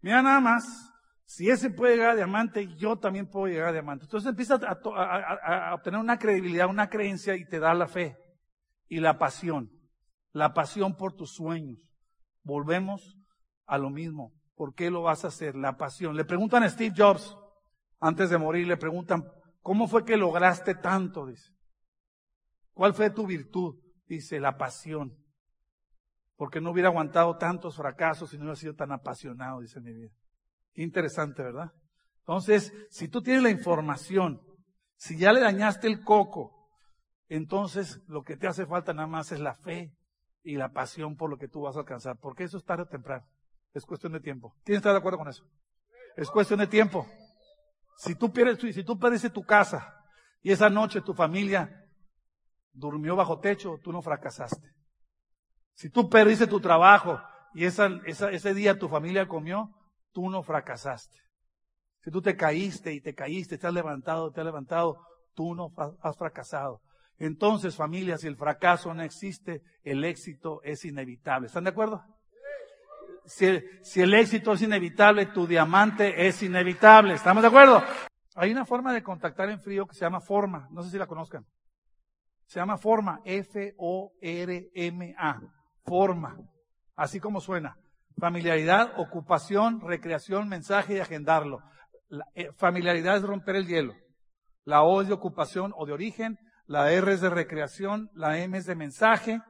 Mira 0.00 0.22
nada 0.22 0.38
más, 0.38 0.92
si 1.30 1.48
ese 1.48 1.70
puede 1.70 1.94
llegar 1.94 2.10
a 2.10 2.16
diamante, 2.16 2.74
yo 2.74 2.98
también 2.98 3.28
puedo 3.28 3.46
llegar 3.46 3.68
a 3.68 3.72
diamante. 3.72 4.04
Entonces 4.04 4.28
empiezas 4.28 4.60
a, 4.64 5.72
obtener 5.72 6.00
una 6.00 6.18
credibilidad, 6.18 6.66
una 6.66 6.90
creencia 6.90 7.36
y 7.36 7.46
te 7.46 7.60
da 7.60 7.72
la 7.72 7.86
fe 7.86 8.18
y 8.88 8.98
la 8.98 9.16
pasión. 9.16 9.70
La 10.32 10.54
pasión 10.54 10.96
por 10.96 11.14
tus 11.14 11.30
sueños. 11.30 11.78
Volvemos 12.42 13.16
a 13.66 13.78
lo 13.78 13.90
mismo. 13.90 14.32
¿Por 14.56 14.74
qué 14.74 14.90
lo 14.90 15.02
vas 15.02 15.24
a 15.24 15.28
hacer? 15.28 15.54
La 15.54 15.76
pasión. 15.76 16.16
Le 16.16 16.24
preguntan 16.24 16.64
a 16.64 16.68
Steve 16.68 16.96
Jobs, 16.98 17.36
antes 18.00 18.28
de 18.28 18.36
morir, 18.36 18.66
le 18.66 18.76
preguntan, 18.76 19.24
¿cómo 19.60 19.86
fue 19.86 20.04
que 20.04 20.16
lograste 20.16 20.74
tanto? 20.74 21.26
Dice. 21.26 21.52
¿Cuál 22.72 22.92
fue 22.92 23.08
tu 23.08 23.24
virtud? 23.24 23.76
Dice, 24.08 24.40
la 24.40 24.58
pasión. 24.58 25.16
Porque 26.34 26.60
no 26.60 26.72
hubiera 26.72 26.88
aguantado 26.88 27.36
tantos 27.36 27.76
fracasos 27.76 28.30
si 28.30 28.36
no 28.36 28.46
hubiera 28.46 28.56
sido 28.56 28.74
tan 28.74 28.90
apasionado, 28.90 29.60
dice 29.60 29.80
mi 29.80 29.92
vida. 29.92 30.10
Interesante, 30.82 31.42
¿verdad? 31.42 31.72
Entonces, 32.20 32.72
si 32.88 33.08
tú 33.08 33.20
tienes 33.20 33.42
la 33.42 33.50
información, 33.50 34.40
si 34.96 35.18
ya 35.18 35.30
le 35.30 35.40
dañaste 35.40 35.86
el 35.86 36.02
coco, 36.02 36.70
entonces 37.28 38.00
lo 38.06 38.22
que 38.22 38.38
te 38.38 38.46
hace 38.46 38.64
falta 38.64 38.94
nada 38.94 39.06
más 39.06 39.30
es 39.30 39.40
la 39.40 39.54
fe 39.54 39.94
y 40.42 40.56
la 40.56 40.70
pasión 40.70 41.16
por 41.16 41.28
lo 41.28 41.36
que 41.36 41.48
tú 41.48 41.60
vas 41.60 41.76
a 41.76 41.80
alcanzar, 41.80 42.16
porque 42.18 42.44
eso 42.44 42.56
es 42.56 42.64
tarde 42.64 42.84
o 42.84 42.86
temprano. 42.86 43.26
Es 43.74 43.84
cuestión 43.84 44.14
de 44.14 44.20
tiempo. 44.20 44.56
¿Quién 44.64 44.78
está 44.78 44.90
de 44.90 44.96
acuerdo 44.96 45.18
con 45.18 45.28
eso? 45.28 45.44
Es 46.16 46.30
cuestión 46.30 46.60
de 46.60 46.66
tiempo. 46.66 47.06
Si 47.98 48.14
tú 48.14 48.32
pierdes, 48.32 48.58
si 48.74 48.82
tú 48.82 48.98
perdiste 48.98 49.28
tu 49.28 49.44
casa 49.44 49.94
y 50.40 50.50
esa 50.50 50.70
noche 50.70 51.02
tu 51.02 51.12
familia 51.12 51.90
durmió 52.72 53.16
bajo 53.16 53.38
techo, 53.38 53.78
tú 53.84 53.92
no 53.92 54.00
fracasaste. 54.00 54.66
Si 55.74 55.90
tú 55.90 56.08
perdiste 56.08 56.46
tu 56.46 56.58
trabajo 56.58 57.20
y 57.52 57.66
ese 57.66 58.54
día 58.54 58.78
tu 58.78 58.88
familia 58.88 59.28
comió, 59.28 59.76
tú 60.12 60.28
no 60.30 60.42
fracasaste. 60.42 61.18
Si 62.00 62.10
tú 62.10 62.22
te 62.22 62.36
caíste 62.36 62.92
y 62.92 63.00
te 63.00 63.14
caíste, 63.14 63.58
te 63.58 63.66
has 63.66 63.74
levantado, 63.74 64.30
te 64.30 64.40
has 64.40 64.46
levantado, 64.46 65.04
tú 65.34 65.54
no 65.54 65.72
has 66.00 66.16
fracasado. 66.16 66.80
Entonces, 67.18 67.76
familia, 67.76 68.16
si 68.16 68.26
el 68.26 68.36
fracaso 68.36 68.94
no 68.94 69.02
existe, 69.02 69.62
el 69.82 70.04
éxito 70.04 70.62
es 70.62 70.84
inevitable. 70.86 71.48
¿Están 71.48 71.64
de 71.64 71.70
acuerdo? 71.70 72.02
si, 73.24 73.46
el 74.00 74.14
éxito 74.14 74.52
es 74.52 74.62
inevitable, 74.62 75.26
tu 75.26 75.46
diamante 75.46 76.26
es 76.26 76.42
inevitable. 76.42 77.14
¿Estamos 77.14 77.42
de 77.42 77.48
acuerdo? 77.48 77.82
Hay 78.34 78.50
una 78.50 78.64
forma 78.64 78.92
de 78.92 79.02
contactar 79.02 79.50
en 79.50 79.60
frío 79.60 79.86
que 79.86 79.94
se 79.94 80.00
llama 80.00 80.20
forma. 80.20 80.68
No 80.70 80.82
sé 80.82 80.90
si 80.90 80.98
la 80.98 81.06
conozcan. 81.06 81.46
Se 82.46 82.58
llama 82.58 82.76
forma. 82.78 83.20
F-O-R-M-A. 83.24 83.70
Forma. 85.84 86.36
Así 86.96 87.20
como 87.20 87.40
suena. 87.40 87.76
Familiaridad, 88.20 88.92
ocupación, 88.98 89.80
recreación, 89.80 90.48
mensaje 90.48 90.94
y 90.94 90.98
agendarlo. 90.98 91.60
La, 92.08 92.26
eh, 92.34 92.50
familiaridad 92.58 93.16
es 93.16 93.22
romper 93.22 93.56
el 93.56 93.66
hielo. 93.66 93.94
La 94.64 94.82
O 94.82 95.00
es 95.00 95.08
de 95.08 95.14
ocupación 95.14 95.72
o 95.74 95.86
de 95.86 95.92
origen. 95.92 96.38
La 96.66 96.92
R 96.92 97.12
es 97.12 97.22
de 97.22 97.30
recreación. 97.30 98.10
La 98.14 98.38
M 98.38 98.56
es 98.56 98.66
de 98.66 98.74
mensaje. 98.74 99.40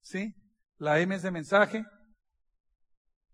¿Sí? 0.00 0.34
La 0.78 1.00
M 1.00 1.14
es 1.14 1.22
de 1.22 1.30
mensaje. 1.30 1.84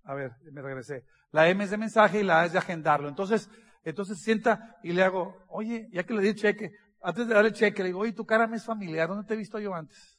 A 0.05 0.15
ver, 0.15 0.33
me 0.51 0.63
regresé. 0.63 1.05
La 1.33 1.49
M 1.49 1.63
es 1.63 1.71
de 1.71 1.77
mensaje 1.77 2.21
y 2.21 2.25
la 2.25 2.41
A 2.41 2.47
es 2.47 2.53
de 2.53 2.59
agendarlo. 2.59 3.09
Entonces, 3.09 3.51
entonces 3.85 4.21
sienta 4.23 4.77
y 4.83 4.93
le 4.93 5.03
hago, 5.03 5.37
oye, 5.49 5.89
ya 5.93 6.03
que 6.05 6.15
le 6.15 6.23
di 6.23 6.29
el 6.29 6.35
cheque, 6.35 6.71
antes 7.03 7.29
de 7.29 7.35
darle 7.35 7.51
el 7.51 7.55
cheque, 7.55 7.83
le 7.83 7.91
digo, 7.91 8.01
oye, 8.01 8.13
tu 8.13 8.25
cara 8.25 8.47
me 8.47 8.57
es 8.57 8.65
familiar, 8.65 9.09
¿dónde 9.09 9.27
te 9.27 9.35
he 9.35 9.37
visto 9.37 9.61
yo 9.61 9.75
antes? 9.75 10.16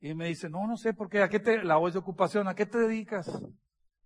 Y 0.00 0.14
me 0.14 0.28
dice, 0.28 0.48
no, 0.48 0.66
no 0.66 0.76
sé, 0.76 0.94
¿por 0.94 1.08
qué? 1.10 1.22
¿A 1.22 1.28
qué 1.28 1.40
te, 1.40 1.62
la 1.62 1.78
es 1.86 1.92
de 1.92 1.98
ocupación, 1.98 2.48
¿a 2.48 2.54
qué 2.54 2.64
te 2.64 2.78
dedicas? 2.78 3.30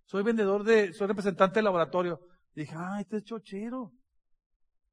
Soy 0.03 0.23
vendedor 0.23 0.63
de, 0.63 0.93
soy 0.93 1.07
representante 1.07 1.55
del 1.55 1.65
laboratorio. 1.65 2.19
dije, 2.53 2.75
ah, 2.77 2.97
este 2.99 3.17
es 3.17 3.23
chochero. 3.23 3.91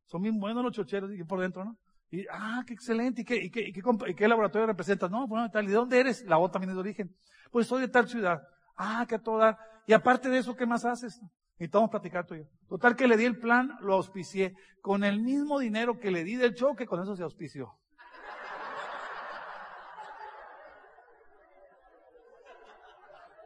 Son 0.07 0.23
bien 0.23 0.39
buenos 0.39 0.63
los 0.63 0.73
chocheros, 0.73 1.11
y 1.13 1.25
por 1.25 1.41
dentro, 1.41 1.65
¿no? 1.65 1.77
Y, 2.11 2.27
ah, 2.31 2.63
qué 2.67 2.75
excelente, 2.75 3.23
¿y 3.23 3.25
qué, 3.25 3.37
y 3.37 3.51
qué, 3.51 3.69
y 3.69 4.15
qué, 4.15 4.29
laboratorio 4.29 4.67
representas? 4.67 5.11
No, 5.11 5.27
bueno, 5.27 5.51
tal, 5.51 5.65
¿y 5.65 5.69
de 5.69 5.75
dónde 5.75 5.99
eres? 5.99 6.25
La 6.27 6.39
O 6.39 6.51
también 6.51 6.71
es 6.71 6.77
de 6.77 6.81
origen. 6.81 7.17
Pues 7.51 7.67
soy 7.67 7.81
de 7.81 7.89
tal 7.89 8.09
ciudad. 8.09 8.43
Ah, 8.77 9.05
que 9.09 9.17
a 9.17 9.19
toda. 9.19 9.59
Y 9.87 9.95
aparte 9.95 10.29
de 10.29 10.39
eso, 10.39 10.55
¿qué 10.55 10.67
más 10.67 10.85
haces? 10.85 11.21
Y 11.59 11.65
a 11.65 11.89
platicar 11.89 12.27
tú 12.27 12.35
y 12.35 12.39
yo. 12.41 12.45
Total 12.69 12.97
que 12.97 13.07
le 13.07 13.17
di 13.17 13.25
el 13.25 13.39
plan, 13.39 13.77
lo 13.81 13.95
auspicié. 13.95 14.55
Con 14.81 15.05
el 15.05 15.23
mismo 15.23 15.59
dinero 15.59 15.99
que 15.99 16.11
le 16.11 16.25
di 16.25 16.37
del 16.37 16.55
choque, 16.55 16.87
con 16.87 17.01
eso 17.01 17.17
se 17.17 17.23
auspició. 17.23 17.79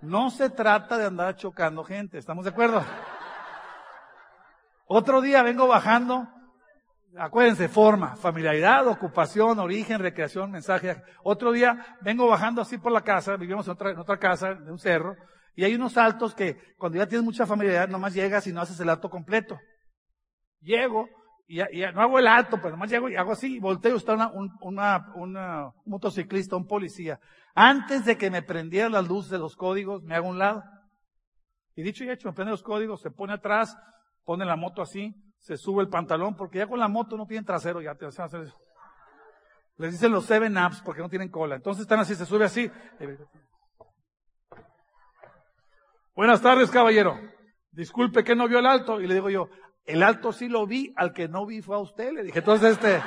No 0.07 0.31
se 0.31 0.51
trata 0.51 0.97
de 0.97 1.07
andar 1.07 1.35
chocando 1.35 1.83
gente, 1.83 2.19
¿estamos 2.19 2.45
de 2.45 2.51
acuerdo? 2.51 2.81
Otro 4.87 5.21
día 5.21 5.43
vengo 5.43 5.67
bajando, 5.67 6.29
acuérdense, 7.19 7.69
forma, 7.69 8.15
familiaridad, 8.15 8.87
ocupación, 8.87 9.59
origen, 9.59 9.99
recreación, 9.99 10.53
mensaje. 10.53 11.03
Otro 11.25 11.51
día 11.51 11.99
vengo 12.03 12.29
bajando 12.29 12.63
así 12.63 12.79
por 12.79 12.93
la 12.93 13.01
casa, 13.01 13.37
vivimos 13.37 13.67
en 13.67 13.73
otra, 13.73 13.91
en 13.91 14.19
casa, 14.21 14.55
de 14.55 14.71
un 14.71 14.79
cerro, 14.79 15.17
y 15.57 15.65
hay 15.65 15.75
unos 15.75 15.95
saltos 15.95 16.37
que 16.37 16.57
cuando 16.79 16.99
ya 16.99 17.09
tienes 17.09 17.25
mucha 17.25 17.45
familiaridad 17.45 17.89
nomás 17.89 18.15
llegas 18.15 18.47
y 18.47 18.53
no 18.53 18.61
haces 18.61 18.79
el 18.79 18.89
alto 18.89 19.11
completo. 19.11 19.59
Llego 20.61 21.09
y, 21.47 21.61
no 21.95 22.01
hago 22.01 22.19
el 22.19 22.27
alto, 22.27 22.57
pero 22.57 22.71
nomás 22.71 22.91
llego 22.91 23.09
y 23.09 23.17
hago 23.17 23.33
así, 23.33 23.57
y 23.57 23.61
volteo 23.61 23.95
y 23.95 23.99
está 23.99 24.15
una, 24.15 24.31
una, 24.61 25.13
un 25.15 25.73
motociclista, 25.85 26.57
un 26.57 26.67
policía. 26.67 27.21
Antes 27.55 28.05
de 28.05 28.19
que 28.19 28.31
me 28.31 28.43
prendiera 28.43 28.89
las 28.89 29.07
luces 29.07 29.31
de 29.31 29.39
los 29.39 29.57
códigos, 29.57 30.03
me 30.03 30.15
hago 30.15 30.29
un 30.29 30.39
lado. 30.39 30.65
Y 31.77 31.83
dicho 31.83 32.05
y 32.05 32.11
hecho, 32.11 32.29
me 32.29 32.35
prende 32.35 32.51
los 32.51 32.63
códigos, 32.63 33.01
se 33.01 33.11
pone 33.11 33.35
atrás, 33.35 33.77
pone 34.25 34.45
la 34.45 34.57
moto 34.57 34.83
así, 34.83 35.15
se 35.39 35.57
sube 35.57 35.83
el 35.83 35.89
pantalón, 35.89 36.35
porque 36.35 36.59
ya 36.59 36.67
con 36.67 36.81
la 36.81 36.89
moto 36.89 37.17
no 37.17 37.27
tienen 37.27 37.45
trasero, 37.45 37.81
ya 37.81 37.95
te 37.95 38.07
hacen 38.07 38.25
hacer 38.25 38.41
eso. 38.43 38.59
Les 39.79 39.93
dicen 39.93 40.11
los 40.11 40.25
seven 40.25 40.57
ups 40.57 40.83
porque 40.83 41.03
no 41.03 41.09
tienen 41.09 41.29
cola. 41.29 41.55
Entonces 41.55 41.83
están 41.83 42.01
así, 42.01 42.15
se 42.15 42.25
sube 42.25 42.47
así. 42.47 42.71
Buenas 46.15 46.41
tardes, 46.41 46.71
caballero. 46.71 47.21
Disculpe 47.73 48.25
que 48.25 48.35
no 48.35 48.49
vio 48.49 48.59
el 48.59 48.67
alto. 48.67 49.01
Y 49.03 49.07
le 49.07 49.15
digo 49.15 49.29
yo, 49.29 49.51
el 49.87 50.03
alto 50.03 50.33
sí 50.33 50.49
lo 50.49 50.67
vi, 50.67 50.93
al 50.97 51.13
que 51.13 51.29
no 51.29 51.47
vi 51.47 51.63
fue 51.63 51.77
a 51.77 51.81
usted. 51.81 52.13
Le 52.13 52.25
dije, 52.25 52.41
entonces 52.41 52.73
este. 52.73 53.03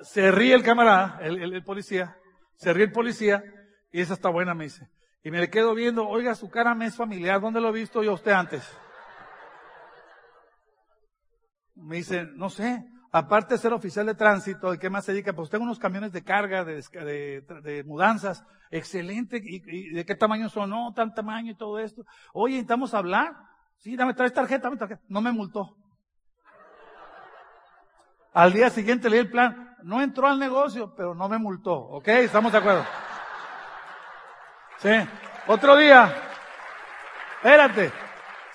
Se 0.00 0.30
ríe 0.30 0.54
el 0.54 0.62
camarada, 0.62 1.18
el, 1.22 1.62
policía, 1.64 2.16
se 2.54 2.72
ríe 2.72 2.84
el 2.84 2.92
policía, 2.92 3.42
y 3.90 4.00
esa 4.00 4.14
está 4.14 4.30
buena, 4.30 4.54
me 4.54 4.64
dice. 4.64 4.88
Y 5.24 5.30
me 5.30 5.40
le 5.40 5.50
quedo 5.50 5.74
viendo, 5.74 6.08
oiga, 6.08 6.34
su 6.34 6.48
cara 6.48 6.74
me 6.74 6.86
es 6.86 6.96
familiar, 6.96 7.40
¿dónde 7.40 7.60
lo 7.60 7.68
he 7.68 7.72
visto 7.72 8.02
yo 8.02 8.12
a 8.12 8.14
usted 8.14 8.30
antes? 8.30 8.64
Me 11.74 11.96
dice, 11.96 12.24
no 12.34 12.48
sé, 12.48 12.88
aparte 13.12 13.54
de 13.54 13.58
ser 13.58 13.72
oficial 13.72 14.06
de 14.06 14.14
tránsito, 14.14 14.70
¿de 14.70 14.78
qué 14.78 14.90
más 14.90 15.04
se 15.04 15.12
dedica? 15.12 15.32
Pues 15.32 15.50
tengo 15.50 15.64
unos 15.64 15.78
camiones 15.78 16.12
de 16.12 16.24
carga, 16.24 16.64
de, 16.64 16.82
de, 17.62 17.84
mudanzas, 17.84 18.44
excelente, 18.70 19.40
¿Y, 19.42 19.90
de 19.90 20.04
qué 20.04 20.14
tamaño 20.14 20.48
son? 20.48 20.70
No, 20.70 20.92
tan 20.94 21.14
tamaño 21.14 21.52
y 21.52 21.56
todo 21.56 21.78
esto. 21.78 22.04
Oye, 22.32 22.54
¿necesitamos 22.54 22.94
hablar? 22.94 23.34
Sí, 23.78 23.96
dame, 23.96 24.14
traes 24.14 24.32
tarjeta, 24.32 24.64
dame 24.64 24.76
tarjeta. 24.76 25.02
No 25.08 25.20
me 25.20 25.32
multó. 25.32 25.76
Al 28.34 28.52
día 28.52 28.70
siguiente 28.70 29.08
leí 29.08 29.20
el 29.20 29.30
plan, 29.30 29.76
no 29.82 30.02
entró 30.02 30.26
al 30.26 30.38
negocio, 30.38 30.94
pero 30.94 31.14
no 31.14 31.28
me 31.28 31.38
multó, 31.38 31.74
¿ok? 31.74 32.08
¿Estamos 32.08 32.52
de 32.52 32.58
acuerdo? 32.58 32.84
Sí. 34.78 34.90
Otro 35.46 35.76
día, 35.76 36.14
espérate, 37.36 37.90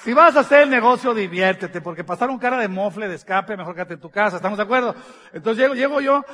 Si 0.03 0.13
vas 0.13 0.35
a 0.35 0.41
hacer 0.41 0.63
el 0.63 0.69
negocio, 0.69 1.13
diviértete, 1.13 1.79
porque 1.79 2.03
pasar 2.03 2.29
un 2.29 2.37
cara 2.37 2.57
de 2.57 2.67
mofle, 2.67 3.07
de 3.07 3.15
escape, 3.15 3.55
mejor 3.55 3.73
quédate 3.73 3.93
en 3.93 4.01
tu 4.01 4.09
casa, 4.09 4.35
¿estamos 4.35 4.57
de 4.57 4.63
acuerdo? 4.63 4.95
Entonces 5.31 5.61
llego, 5.61 5.75
llego 5.75 6.01
yo, 6.01 6.25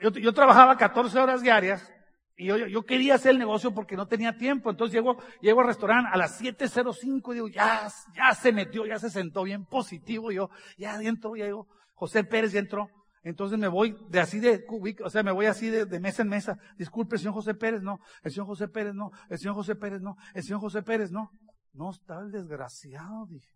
yo, 0.00 0.10
yo 0.10 0.32
trabajaba 0.32 0.76
14 0.76 1.18
horas 1.18 1.42
diarias, 1.42 1.92
y 2.38 2.46
yo, 2.46 2.56
yo, 2.58 2.84
quería 2.84 3.14
hacer 3.14 3.32
el 3.32 3.38
negocio 3.38 3.72
porque 3.72 3.96
no 3.96 4.06
tenía 4.06 4.36
tiempo. 4.36 4.70
Entonces 4.70 4.94
llego, 4.94 5.16
llego 5.40 5.62
al 5.62 5.68
restaurante 5.68 6.10
a 6.12 6.18
las 6.18 6.40
7.05 6.40 7.30
y 7.30 7.34
digo, 7.34 7.48
ya, 7.48 7.88
ya 8.14 8.34
se 8.34 8.52
metió, 8.52 8.84
ya 8.84 8.98
se 8.98 9.08
sentó 9.08 9.42
bien 9.42 9.64
positivo. 9.64 10.30
yo, 10.30 10.50
ya 10.76 10.94
adentro, 10.94 11.34
ya 11.34 11.46
digo, 11.46 11.66
José 11.94 12.24
Pérez 12.24 12.52
ya 12.52 12.60
entró. 12.60 12.90
Entonces 13.22 13.58
me 13.58 13.68
voy 13.68 13.96
de 14.08 14.20
así 14.20 14.38
de 14.38 14.64
o 15.02 15.10
sea, 15.10 15.22
me 15.24 15.32
voy 15.32 15.46
así 15.46 15.68
de, 15.68 15.86
de, 15.86 15.98
mesa 15.98 16.22
en 16.22 16.28
mesa. 16.28 16.58
Disculpe, 16.76 17.16
el 17.16 17.20
señor 17.20 17.34
José 17.34 17.54
Pérez, 17.54 17.82
no. 17.82 17.98
El 18.22 18.30
señor 18.30 18.46
José 18.46 18.68
Pérez, 18.68 18.94
no. 18.94 19.10
El 19.30 19.38
señor 19.38 19.54
José 19.54 19.74
Pérez, 19.74 20.00
no. 20.02 20.16
El 20.34 20.42
señor 20.44 20.60
José 20.60 20.82
Pérez, 20.82 21.10
no. 21.10 21.30
No 21.76 21.90
está 21.90 22.20
el 22.20 22.32
desgraciado, 22.32 23.26
dije. 23.26 23.52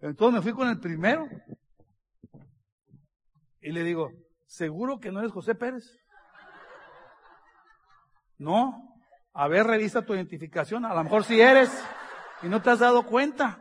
Entonces 0.00 0.34
me 0.34 0.42
fui 0.42 0.52
con 0.52 0.68
el 0.68 0.80
primero. 0.80 1.28
Y 3.60 3.72
le 3.72 3.82
digo, 3.82 4.10
¿seguro 4.46 4.98
que 4.98 5.12
no 5.12 5.20
eres 5.20 5.32
José 5.32 5.54
Pérez? 5.54 5.84
No. 8.38 8.94
A 9.34 9.48
ver, 9.48 9.66
revisa 9.66 10.02
tu 10.02 10.14
identificación. 10.14 10.86
A 10.86 10.94
lo 10.94 11.04
mejor 11.04 11.24
si 11.24 11.38
eres 11.38 11.70
y 12.42 12.48
no 12.48 12.62
te 12.62 12.70
has 12.70 12.78
dado 12.78 13.04
cuenta. 13.04 13.58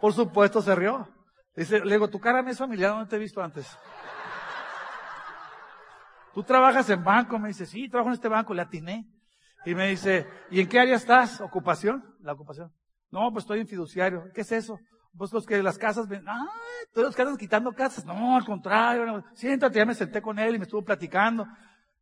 Por 0.00 0.12
supuesto 0.12 0.62
se 0.62 0.74
rió. 0.76 1.08
Dice, 1.56 1.80
le 1.80 1.94
digo, 1.94 2.08
tu 2.08 2.20
cara 2.20 2.42
me 2.42 2.52
es 2.52 2.58
familiar, 2.58 2.94
no 2.94 3.08
te 3.08 3.16
he 3.16 3.18
visto 3.18 3.42
antes. 3.42 3.76
Tú 6.32 6.44
trabajas 6.44 6.88
en 6.90 7.02
banco, 7.02 7.40
me 7.40 7.48
dice, 7.48 7.66
sí, 7.66 7.88
trabajo 7.88 8.10
en 8.10 8.14
este 8.14 8.28
banco, 8.28 8.54
le 8.54 8.62
atiné. 8.62 9.17
Y 9.64 9.74
me 9.74 9.88
dice, 9.88 10.26
¿y 10.50 10.60
en 10.60 10.68
qué 10.68 10.80
área 10.80 10.96
estás? 10.96 11.40
¿Ocupación? 11.40 12.02
La 12.20 12.32
ocupación. 12.32 12.72
No, 13.10 13.30
pues 13.32 13.44
estoy 13.44 13.60
en 13.60 13.66
fiduciario. 13.66 14.24
¿Qué 14.34 14.42
es 14.42 14.52
eso? 14.52 14.78
Pues 15.16 15.32
los 15.32 15.46
que 15.46 15.62
las 15.62 15.78
casas 15.78 16.06
ven, 16.08 16.24
ah, 16.28 16.48
todos 16.92 17.08
los 17.08 17.18
andan 17.18 17.36
quitando 17.36 17.72
casas. 17.72 18.04
No, 18.04 18.36
al 18.36 18.44
contrario, 18.44 19.24
siéntate, 19.34 19.78
ya 19.78 19.86
me 19.86 19.94
senté 19.94 20.22
con 20.22 20.38
él 20.38 20.54
y 20.54 20.58
me 20.58 20.64
estuvo 20.64 20.84
platicando. 20.84 21.46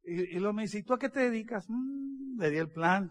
Y, 0.05 0.39
luego 0.39 0.53
me 0.53 0.63
dice, 0.63 0.79
¿y 0.79 0.83
tú 0.83 0.95
a 0.95 0.99
qué 0.99 1.09
te 1.09 1.21
dedicas? 1.21 1.67
Mm, 1.69 2.39
le 2.39 2.51
di 2.51 2.59
el 2.59 2.71
plan. 2.71 3.11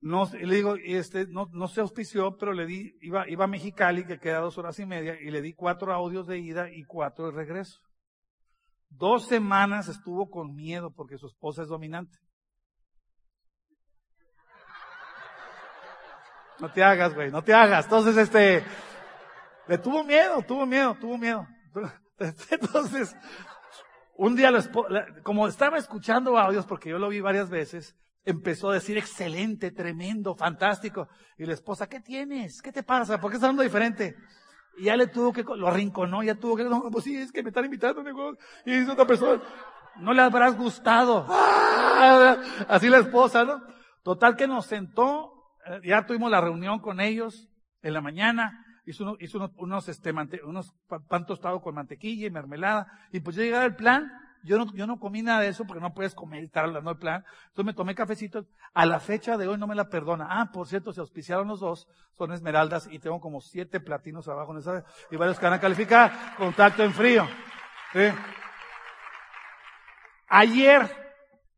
No, 0.00 0.28
le 0.32 0.54
digo, 0.54 0.76
y 0.76 0.94
este, 0.94 1.26
no, 1.26 1.48
no 1.52 1.68
se 1.68 1.80
auspició, 1.80 2.36
pero 2.38 2.52
le 2.52 2.66
di, 2.66 2.96
iba, 3.02 3.28
iba 3.28 3.44
a 3.44 3.48
Mexicali, 3.48 4.06
que 4.06 4.18
queda 4.18 4.38
dos 4.38 4.56
horas 4.56 4.78
y 4.78 4.86
media, 4.86 5.20
y 5.20 5.30
le 5.30 5.42
di 5.42 5.52
cuatro 5.52 5.92
audios 5.92 6.26
de 6.26 6.38
ida 6.38 6.70
y 6.70 6.84
cuatro 6.84 7.26
de 7.26 7.32
regreso. 7.32 7.80
Dos 8.88 9.26
semanas 9.26 9.88
estuvo 9.88 10.30
con 10.30 10.54
miedo 10.54 10.92
porque 10.92 11.18
su 11.18 11.26
esposa 11.26 11.62
es 11.62 11.68
dominante. 11.68 12.18
No 16.60 16.70
te 16.70 16.82
hagas, 16.82 17.14
güey, 17.14 17.30
no 17.30 17.42
te 17.42 17.54
hagas. 17.54 17.84
Entonces, 17.84 18.16
este, 18.16 18.64
le 19.66 19.78
tuvo 19.78 20.04
miedo, 20.04 20.42
tuvo 20.42 20.66
miedo, 20.66 20.96
tuvo 21.00 21.16
miedo. 21.16 21.46
Entonces, 22.50 23.16
un 24.16 24.36
día, 24.36 24.52
como 25.22 25.48
estaba 25.48 25.78
escuchando 25.78 26.36
audios, 26.36 26.66
porque 26.66 26.90
yo 26.90 26.98
lo 26.98 27.08
vi 27.08 27.20
varias 27.20 27.48
veces, 27.48 27.96
empezó 28.24 28.70
a 28.70 28.74
decir 28.74 28.98
excelente, 28.98 29.70
tremendo, 29.70 30.34
fantástico. 30.34 31.08
Y 31.38 31.46
la 31.46 31.54
esposa, 31.54 31.88
¿qué 31.88 32.00
tienes? 32.00 32.60
¿Qué 32.60 32.72
te 32.72 32.82
pasa? 32.82 33.18
¿Por 33.18 33.30
qué 33.30 33.36
estás 33.36 33.48
hablando 33.48 33.62
diferente? 33.62 34.16
Y 34.76 34.84
ya 34.84 34.96
le 34.96 35.06
tuvo 35.06 35.32
que, 35.32 35.42
lo 35.42 35.68
arrinconó, 35.68 36.22
ya 36.22 36.34
tuvo 36.34 36.56
que, 36.56 36.64
no, 36.64 36.90
pues 36.90 37.04
sí, 37.04 37.16
es 37.16 37.32
que 37.32 37.42
me 37.42 37.48
están 37.48 37.64
invitando, 37.64 38.02
y 38.64 38.72
dice 38.72 38.90
otra 38.90 39.06
persona, 39.06 39.42
no 39.96 40.12
le 40.12 40.22
habrás 40.22 40.56
gustado. 40.56 41.26
Así 42.68 42.88
la 42.88 42.98
esposa, 42.98 43.44
¿no? 43.44 43.62
Total 44.02 44.36
que 44.36 44.46
nos 44.46 44.66
sentó, 44.66 45.39
ya 45.84 46.06
tuvimos 46.06 46.30
la 46.30 46.40
reunión 46.40 46.80
con 46.80 47.00
ellos 47.00 47.48
en 47.82 47.94
la 47.94 48.00
mañana, 48.00 48.64
hizo, 48.84 49.16
hizo 49.20 49.38
unos, 49.38 49.50
unos, 49.56 49.88
este, 49.88 50.12
unos 50.44 50.74
pan 51.08 51.26
tostados 51.26 51.62
con 51.62 51.74
mantequilla 51.74 52.26
y 52.26 52.30
mermelada. 52.30 52.86
Y 53.12 53.20
pues 53.20 53.36
yo 53.36 53.42
llegué 53.42 53.56
al 53.56 53.76
plan, 53.76 54.12
yo 54.42 54.58
no, 54.58 54.72
yo 54.74 54.86
no 54.86 54.98
comí 54.98 55.22
nada 55.22 55.40
de 55.40 55.48
eso 55.48 55.66
porque 55.66 55.80
no 55.80 55.94
puedes 55.94 56.14
comer 56.14 56.42
y 56.42 56.46
estar 56.46 56.64
hablando 56.64 56.90
del 56.90 56.98
plan. 56.98 57.24
Entonces 57.48 57.64
me 57.64 57.74
tomé 57.74 57.94
cafecito. 57.94 58.46
A 58.72 58.86
la 58.86 59.00
fecha 59.00 59.36
de 59.36 59.46
hoy 59.46 59.58
no 59.58 59.66
me 59.66 59.74
la 59.74 59.88
perdona. 59.88 60.26
Ah, 60.30 60.50
por 60.52 60.66
cierto, 60.66 60.92
se 60.92 61.00
auspiciaron 61.00 61.48
los 61.48 61.60
dos. 61.60 61.88
Son 62.16 62.32
esmeraldas 62.32 62.88
y 62.90 62.98
tengo 62.98 63.20
como 63.20 63.40
siete 63.40 63.80
platinos 63.80 64.28
abajo 64.28 64.52
en 64.52 64.58
esa, 64.58 64.84
y 65.10 65.16
varios 65.16 65.38
que 65.38 65.46
van 65.46 65.54
a 65.54 65.60
calificar. 65.60 66.36
Contacto 66.36 66.82
en 66.82 66.92
frío. 66.92 67.26
Ayer 70.28 70.88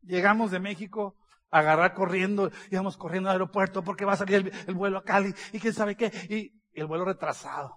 llegamos 0.01 0.51
de 0.51 0.59
México 0.59 1.15
agarrar 1.59 1.93
corriendo, 1.93 2.51
íbamos 2.71 2.97
corriendo 2.97 3.29
al 3.29 3.35
aeropuerto 3.35 3.83
porque 3.83 4.05
va 4.05 4.13
a 4.13 4.17
salir 4.17 4.35
el, 4.35 4.51
el 4.67 4.73
vuelo 4.73 4.97
a 4.97 5.03
Cali 5.03 5.33
y 5.51 5.59
quién 5.59 5.73
sabe 5.73 5.95
qué. 5.95 6.11
Y 6.29 6.51
el 6.73 6.87
vuelo 6.87 7.05
retrasado. 7.05 7.75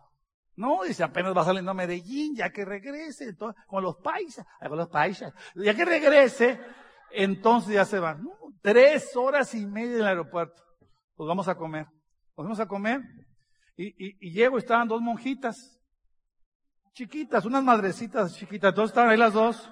No, 0.57 0.85
dice, 0.85 1.05
apenas 1.05 1.37
va 1.37 1.45
saliendo 1.45 1.71
a 1.71 1.75
Medellín, 1.75 2.35
ya 2.35 2.51
que 2.51 2.65
regrese, 2.65 3.25
entonces, 3.29 3.63
con 3.67 3.83
los 3.83 3.97
paisas, 3.97 4.47
con 4.67 4.79
los 4.79 4.89
paisas, 4.89 5.35
ya 5.55 5.75
que 5.75 5.85
regrese, 5.85 6.59
entonces 7.11 7.75
ya 7.75 7.85
se 7.85 7.99
van. 7.99 8.27
tres 8.63 9.15
horas 9.17 9.55
y 9.55 9.67
media 9.67 9.97
en 9.97 10.01
el 10.01 10.07
aeropuerto. 10.07 10.63
Pues 11.15 11.29
vamos 11.29 11.47
a 11.49 11.55
comer. 11.55 11.87
Pues 12.35 12.45
vamos 12.45 12.61
a 12.61 12.67
comer. 12.67 13.03
Y, 13.77 13.89
y, 13.89 14.17
y 14.21 14.33
llego, 14.33 14.57
estaban 14.57 14.89
dos 14.89 15.03
monjitas, 15.03 15.79
chiquitas, 16.93 17.45
unas 17.45 17.63
madrecitas 17.63 18.35
chiquitas, 18.35 18.71
entonces 18.71 18.93
estaban 18.93 19.11
ahí 19.11 19.19
las 19.19 19.35
dos. 19.35 19.71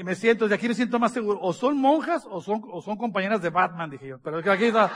Y 0.00 0.02
me 0.02 0.14
siento, 0.14 0.48
de 0.48 0.54
aquí 0.54 0.66
me 0.66 0.72
siento 0.72 0.98
más 0.98 1.12
seguro. 1.12 1.38
O 1.42 1.52
son 1.52 1.78
monjas 1.78 2.24
o 2.24 2.40
son, 2.40 2.62
o 2.72 2.80
son 2.80 2.96
compañeras 2.96 3.42
de 3.42 3.50
Batman, 3.50 3.90
dije 3.90 4.08
yo. 4.08 4.18
Pero 4.22 4.38
aquí 4.50 4.64
está. 4.64 4.90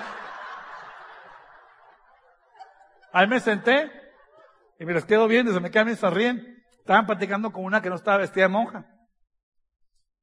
Ahí 3.13 3.27
me 3.27 3.39
senté 3.39 3.93
y 4.79 4.87
me 4.87 4.95
les 4.95 5.05
quedo 5.05 5.29
viendo, 5.29 5.53
se 5.53 5.61
me 5.61 5.71
quedan 5.71 5.91
y 5.91 5.97
sonríen. 5.97 6.65
Estaban 6.79 7.05
platicando 7.05 7.53
con 7.53 7.67
una 7.67 7.83
que 7.83 7.91
no 7.91 7.97
estaba 7.97 8.17
vestida 8.17 8.45
de 8.45 8.49
monja. 8.49 8.87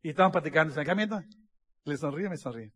Y 0.02 0.10
estaban 0.10 0.32
platicando, 0.32 0.74
se 0.74 0.80
me 0.80 0.86
quedan 0.86 0.98
viendo. 0.98 1.22
Les 1.84 2.00
sonríe, 2.00 2.28
me 2.28 2.38
sonríen. 2.38 2.74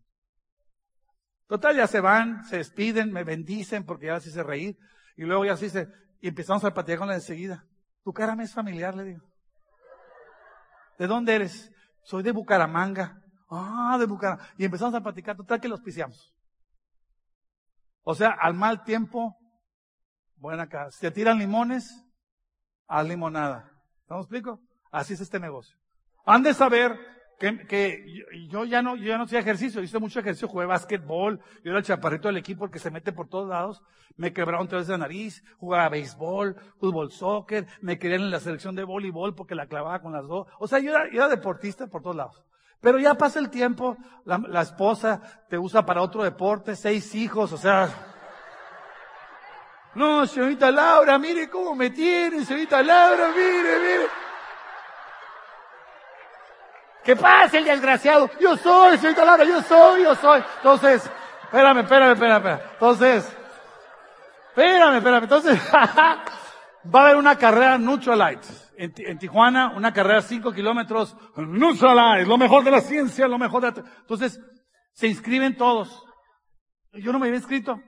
Total, 1.48 1.76
ya 1.76 1.88
se 1.88 2.02
van, 2.02 2.46
se 2.46 2.58
despiden, 2.58 3.12
me 3.12 3.24
bendicen 3.24 3.84
porque 3.84 4.06
ya 4.06 4.14
las 4.14 4.28
hice 4.28 4.44
reír. 4.44 4.78
Y 5.18 5.24
luego 5.24 5.44
ya 5.44 5.58
se 5.58 5.66
dice, 5.66 5.88
y 6.22 6.28
empezamos 6.28 6.64
a 6.66 6.72
platicar 6.72 7.00
con 7.00 7.08
la 7.08 7.16
enseguida. 7.16 7.66
Tu 8.04 8.14
cara 8.14 8.36
me 8.36 8.44
es 8.44 8.54
familiar, 8.54 8.94
le 8.94 9.06
digo. 9.06 9.26
¿De 11.00 11.08
dónde 11.08 11.34
eres? 11.34 11.72
Soy 12.06 12.22
de 12.24 12.32
Bucaramanga. 12.32 13.22
Ah, 13.50 13.98
de 14.00 14.06
Bucaramanga. 14.06 14.48
Y 14.58 14.66
empezamos 14.66 14.94
a 14.94 15.02
platicar, 15.02 15.36
total 15.36 15.60
que 15.60 15.68
los 15.68 15.82
piciamos. 15.82 16.34
O 18.04 18.14
sea, 18.14 18.30
al 18.30 18.54
mal 18.54 18.84
tiempo, 18.84 19.36
bueno 20.38 20.62
acá. 20.62 20.92
Si 20.92 21.02
te 21.02 21.12
tiran 21.12 21.40
limones, 21.40 22.06
haz 22.88 23.08
limonada. 23.08 23.72
¿No 24.08 24.18
me 24.18 24.22
explico? 24.22 24.62
Así 24.92 25.14
es 25.14 25.22
este 25.22 25.40
negocio. 25.40 25.76
Han 26.26 26.44
de 26.44 26.54
saber 26.54 26.96
que, 27.40 27.66
que 27.68 28.24
yo, 28.50 28.64
ya 28.66 28.82
no, 28.82 28.96
yo 28.96 29.06
ya 29.06 29.18
no 29.18 29.26
hacía 29.26 29.40
ejercicio, 29.40 29.82
hice 29.82 30.00
mucho 30.00 30.20
ejercicio, 30.20 30.48
jugué 30.48 30.66
básquetbol, 30.66 31.40
yo 31.64 31.72
era 31.72 31.80
el 31.80 31.86
chaparrito 31.86 32.28
del 32.28 32.38
equipo 32.38 32.66
el 32.66 32.72
que 32.72 32.80
se 32.80 32.92
mete 32.92 33.12
por 33.12 33.28
todos 33.28 33.50
lados, 33.50 33.84
me 34.16 34.32
quebraron 34.32 34.68
tres 34.68 34.88
la 34.88 34.98
nariz, 34.98 35.44
jugaba 35.58 35.90
béisbol, 35.90 36.56
fútbol, 36.80 37.12
soccer, 37.12 37.68
me 37.82 38.00
querían 38.00 38.22
en 38.22 38.32
la 38.32 38.40
selección 38.40 38.76
de 38.76 38.84
voleibol 38.84 39.36
porque 39.36 39.56
la 39.56 39.68
clavaba 39.68 40.02
con 40.02 40.14
las 40.14 40.26
dos. 40.26 40.48
O 40.60 40.68
sea, 40.68 40.80
yo 40.80 40.92
era, 40.92 41.10
yo 41.12 41.18
era 41.18 41.28
deportista 41.28 41.88
por 41.88 42.02
todos 42.02 42.16
lados. 42.16 42.44
Pero 42.80 43.00
ya 43.00 43.16
pasa 43.16 43.40
el 43.40 43.50
tiempo, 43.50 43.98
la, 44.26 44.38
la 44.38 44.62
esposa 44.62 45.22
te 45.50 45.58
usa 45.58 45.86
para 45.86 46.02
otro 46.02 46.24
deporte, 46.24 46.76
seis 46.76 47.14
hijos, 47.16 47.52
o 47.52 47.58
sea, 47.58 47.90
no, 49.96 50.28
señorita 50.28 50.72
Laura, 50.72 51.18
mire 51.18 51.50
cómo 51.50 51.74
me 51.74 51.90
tiene, 51.90 52.46
señorita 52.46 52.84
Laura, 52.84 53.30
mire, 53.30 53.80
mire. 53.80 54.25
¿Qué 57.06 57.16
pasa 57.16 57.60
el 57.60 57.66
desgraciado? 57.66 58.32
Yo 58.42 58.58
soy, 58.58 58.98
señorita 58.98 59.24
Laura, 59.24 59.44
yo 59.44 59.62
soy, 59.62 60.02
yo 60.02 60.16
soy. 60.16 60.44
Entonces, 60.58 61.08
espérame, 61.44 61.82
espérame, 61.82 62.14
espérame, 62.14 62.60
Entonces, 62.74 63.38
espérame, 64.50 64.98
espérame. 64.98 65.24
Entonces, 65.24 65.60
va 65.74 67.00
a 67.00 67.04
haber 67.04 67.18
una 67.18 67.38
carrera 67.38 67.78
Light 67.78 68.44
En, 68.76 69.20
Tijuana, 69.20 69.74
una 69.76 69.94
carrera 69.94 70.24
cinco 70.24 70.52
kilómetros. 70.52 71.16
Light, 71.38 72.28
lo 72.28 72.40
mejor 72.40 72.64
de 72.64 72.72
la 72.72 72.82
ciencia, 72.82 73.28
lo 73.28 73.38
mejor 73.38 73.62
de... 73.62 73.84
Entonces, 74.00 74.42
se 74.92 75.08
inscriben 75.08 75.56
todos. 75.56 76.04
Yo 76.92 77.12
no 77.12 77.20
me 77.20 77.28
había 77.28 77.38
inscrito. 77.38 77.80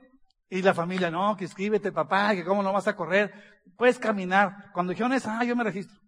Y 0.48 0.62
la 0.62 0.74
familia, 0.74 1.10
no, 1.10 1.36
que 1.36 1.46
escríbete 1.46 1.90
papá, 1.90 2.36
que 2.36 2.44
cómo 2.44 2.62
no 2.62 2.72
vas 2.72 2.86
a 2.86 2.94
correr. 2.94 3.32
Puedes 3.76 3.98
caminar. 3.98 4.70
Cuando 4.72 4.90
dijeron 4.90 5.12
eso, 5.12 5.28
ah, 5.28 5.42
yo 5.42 5.56
me 5.56 5.64
registro. 5.64 5.98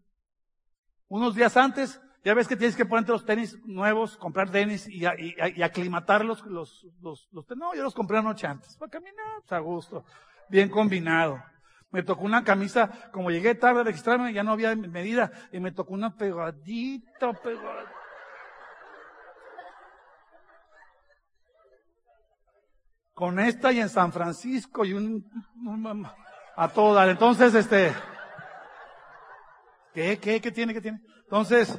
Unos 1.08 1.34
días 1.34 1.56
antes, 1.56 2.00
ya 2.22 2.34
ves 2.34 2.46
que 2.46 2.56
tienes 2.56 2.76
que 2.76 2.84
ponerte 2.84 3.12
los 3.12 3.24
tenis 3.24 3.58
nuevos, 3.64 4.16
comprar 4.16 4.50
tenis 4.50 4.86
y, 4.88 5.04
y, 5.04 5.62
aclimatar 5.62 6.24
los, 6.24 6.44
los, 6.44 6.86
No, 7.56 7.74
yo 7.74 7.82
los 7.82 7.94
compré 7.94 8.18
una 8.18 8.30
noche 8.30 8.46
antes. 8.46 8.76
Para 8.76 8.90
caminar, 8.90 9.40
pues 9.40 9.52
a 9.52 9.58
gusto. 9.58 10.04
Bien 10.48 10.68
combinado. 10.68 11.42
Me 11.90 12.02
tocó 12.02 12.24
una 12.24 12.44
camisa, 12.44 12.90
como 13.10 13.30
llegué 13.30 13.54
tarde 13.54 13.80
a 13.80 13.84
registrarme, 13.84 14.32
ya 14.32 14.44
no 14.44 14.52
había 14.52 14.76
medida, 14.76 15.32
y 15.50 15.58
me 15.58 15.72
tocó 15.72 15.94
una 15.94 16.14
pegadita, 16.14 17.32
pegadita. 17.32 18.00
con 23.20 23.38
esta 23.38 23.70
y 23.70 23.80
en 23.80 23.90
San 23.90 24.12
Francisco 24.14 24.82
y 24.82 24.94
un, 24.94 25.30
a 26.56 26.68
todas. 26.68 27.06
Entonces, 27.06 27.54
este, 27.54 27.92
¿qué, 29.92 30.18
qué, 30.18 30.40
qué 30.40 30.50
tiene, 30.50 30.72
qué 30.72 30.80
tiene? 30.80 31.02
Entonces, 31.24 31.78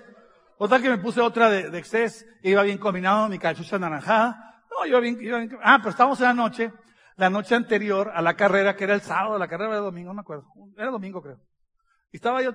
otra 0.63 0.79
que 0.79 0.89
me 0.89 0.99
puse 0.99 1.19
otra 1.19 1.49
de, 1.49 1.71
de 1.71 1.79
Excess, 1.79 2.23
iba 2.43 2.61
bien 2.61 2.77
combinado, 2.77 3.27
mi 3.27 3.39
cachucha 3.39 3.79
naranjada. 3.79 4.61
No, 4.69 4.85
iba 4.85 4.99
bien, 4.99 5.17
iba 5.19 5.39
bien, 5.39 5.57
ah, 5.63 5.79
pero 5.79 5.89
estábamos 5.89 6.19
en 6.21 6.27
la 6.27 6.33
noche, 6.35 6.71
la 7.15 7.31
noche 7.31 7.55
anterior 7.55 8.11
a 8.13 8.21
la 8.21 8.35
carrera, 8.35 8.75
que 8.75 8.83
era 8.83 8.93
el 8.93 9.01
sábado, 9.01 9.39
la 9.39 9.47
carrera 9.47 9.71
era 9.71 9.79
domingo, 9.79 10.09
no 10.09 10.13
me 10.13 10.21
acuerdo. 10.21 10.45
Era 10.77 10.91
domingo, 10.91 11.19
creo. 11.19 11.39
Y 12.11 12.17
estaba 12.17 12.43
yo, 12.43 12.51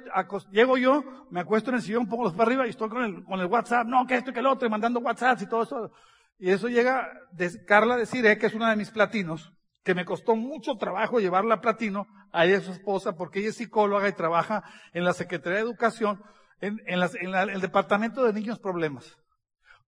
llego 0.53 0.77
yo, 0.79 1.03
me 1.31 1.41
acuesto 1.41 1.71
en 1.71 1.77
el 1.77 1.83
sillón, 1.83 2.07
pongo 2.07 2.23
los 2.23 2.35
para 2.35 2.45
arriba 2.45 2.67
y 2.69 2.71
estoy 2.71 2.89
con 2.89 3.03
el, 3.03 3.25
con 3.25 3.41
el 3.41 3.47
WhatsApp, 3.47 3.89
no, 3.89 4.07
que 4.07 4.15
esto 4.15 4.31
y 4.31 4.35
que 4.35 4.39
el 4.39 4.47
otro, 4.47 4.69
y 4.69 4.71
mandando 4.71 5.01
WhatsApp 5.01 5.43
y 5.43 5.49
todo 5.49 5.65
eso. 5.65 5.91
Y 6.39 6.51
eso 6.51 6.69
llega 6.69 7.11
de 7.33 7.65
Carla 7.65 7.97
Desiree, 7.97 8.39
que 8.39 8.47
es 8.47 8.55
una 8.55 8.71
de 8.71 8.77
mis 8.77 8.93
platinos, 8.93 9.53
que 9.83 9.97
me 9.97 10.05
costó 10.05 10.37
mucho 10.37 10.77
trabajo 10.77 11.19
llevarla 11.19 11.57
a 11.57 11.61
platino, 11.61 12.07
a 12.31 12.45
ella 12.47 12.61
su 12.61 12.71
esposa, 12.71 13.17
porque 13.17 13.41
ella 13.41 13.49
es 13.49 13.57
psicóloga 13.57 14.09
y 14.09 14.13
trabaja 14.13 14.63
en 14.93 15.03
la 15.03 15.13
Secretaría 15.13 15.57
de 15.57 15.65
Educación, 15.65 16.23
en, 16.61 16.81
en, 16.87 17.35
el 17.51 17.61
Departamento 17.61 18.25
de 18.25 18.33
Niños 18.33 18.59
Problemas. 18.59 19.17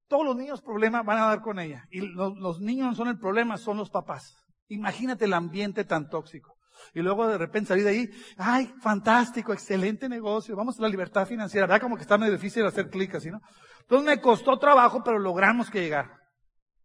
Todos 0.06 0.24
los 0.24 0.36
niños 0.36 0.62
problemas 0.62 1.04
van 1.04 1.18
a 1.18 1.26
dar 1.26 1.42
con 1.42 1.58
ella. 1.58 1.86
Y 1.90 2.00
los, 2.00 2.36
los 2.38 2.60
niños 2.60 2.88
no 2.88 2.94
son 2.94 3.08
el 3.08 3.18
problema, 3.18 3.58
son 3.58 3.76
los 3.76 3.90
papás. 3.90 4.36
Imagínate 4.68 5.26
el 5.26 5.34
ambiente 5.34 5.84
tan 5.84 6.08
tóxico. 6.08 6.56
Y 6.94 7.00
luego 7.00 7.26
de 7.26 7.36
repente 7.36 7.68
salí 7.68 7.82
de 7.82 7.90
ahí, 7.90 8.10
ay, 8.36 8.72
fantástico, 8.80 9.52
excelente 9.52 10.08
negocio, 10.08 10.56
vamos 10.56 10.78
a 10.78 10.82
la 10.82 10.88
libertad 10.88 11.26
financiera. 11.26 11.66
¿Verdad? 11.66 11.82
Como 11.82 11.96
que 11.96 12.02
está 12.02 12.16
medio 12.16 12.32
difícil 12.32 12.64
hacer 12.64 12.88
clic 12.88 13.14
así, 13.14 13.30
¿no? 13.30 13.40
Entonces 13.80 14.06
me 14.06 14.20
costó 14.20 14.58
trabajo, 14.58 15.02
pero 15.04 15.18
logramos 15.18 15.70
que 15.70 15.80
llegar. 15.80 16.10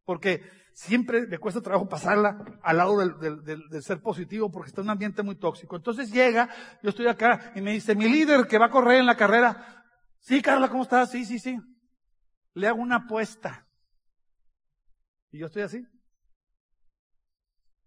Porque 0.05 0.41
siempre 0.73 1.27
me 1.27 1.37
cuesta 1.37 1.61
trabajo 1.61 1.87
pasarla 1.87 2.43
al 2.61 2.77
lado 2.77 2.97
del, 2.99 3.43
del, 3.43 3.83
ser 3.83 4.01
positivo 4.01 4.51
porque 4.51 4.69
está 4.69 4.81
en 4.81 4.87
un 4.87 4.91
ambiente 4.91 5.23
muy 5.23 5.35
tóxico. 5.35 5.75
Entonces 5.75 6.11
llega, 6.11 6.49
yo 6.81 6.89
estoy 6.89 7.07
acá 7.07 7.51
y 7.55 7.61
me 7.61 7.71
dice, 7.71 7.95
mi 7.95 8.09
líder 8.09 8.47
que 8.47 8.57
va 8.57 8.65
a 8.65 8.71
correr 8.71 8.99
en 8.99 9.05
la 9.05 9.15
carrera, 9.15 9.85
sí, 10.19 10.41
Carla, 10.41 10.69
¿cómo 10.69 10.83
estás? 10.83 11.11
Sí, 11.11 11.25
sí, 11.25 11.39
sí. 11.39 11.59
Le 12.53 12.67
hago 12.67 12.81
una 12.81 12.97
apuesta. 12.97 13.67
Y 15.31 15.39
yo 15.39 15.47
estoy 15.47 15.63
así. 15.63 15.87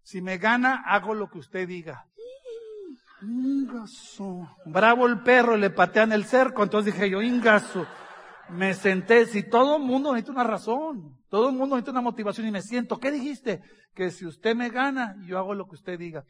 Si 0.01 0.21
me 0.21 0.37
gana, 0.37 0.83
hago 0.85 1.13
lo 1.13 1.29
que 1.29 1.39
usted 1.39 1.67
diga. 1.67 2.07
Ingaso. 3.21 4.49
Bravo 4.65 5.07
el 5.07 5.21
perro, 5.21 5.57
le 5.57 5.69
patean 5.69 6.11
el 6.11 6.25
cerco. 6.25 6.63
Entonces 6.63 6.93
dije 6.93 7.09
yo, 7.09 7.21
ingaso. 7.21 7.85
Me 8.49 8.73
senté. 8.73 9.25
Si 9.25 9.43
todo 9.43 9.77
el 9.77 9.83
mundo 9.83 10.13
necesita 10.13 10.31
una 10.31 10.43
razón, 10.43 11.17
todo 11.29 11.49
el 11.49 11.55
mundo 11.55 11.75
necesita 11.75 11.91
una 11.91 12.01
motivación 12.01 12.47
y 12.47 12.51
me 12.51 12.61
siento. 12.61 12.99
¿Qué 12.99 13.11
dijiste? 13.11 13.61
Que 13.93 14.11
si 14.11 14.25
usted 14.25 14.55
me 14.55 14.69
gana, 14.69 15.15
yo 15.25 15.37
hago 15.37 15.53
lo 15.53 15.67
que 15.67 15.75
usted 15.75 15.97
diga. 15.97 16.23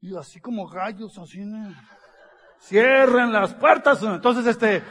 Y 0.00 0.16
así 0.16 0.40
como 0.40 0.66
gallos, 0.66 1.18
así. 1.18 1.40
Cierren 2.60 3.32
las 3.32 3.54
puertas. 3.54 4.02
Entonces 4.02 4.46
este. 4.46 4.82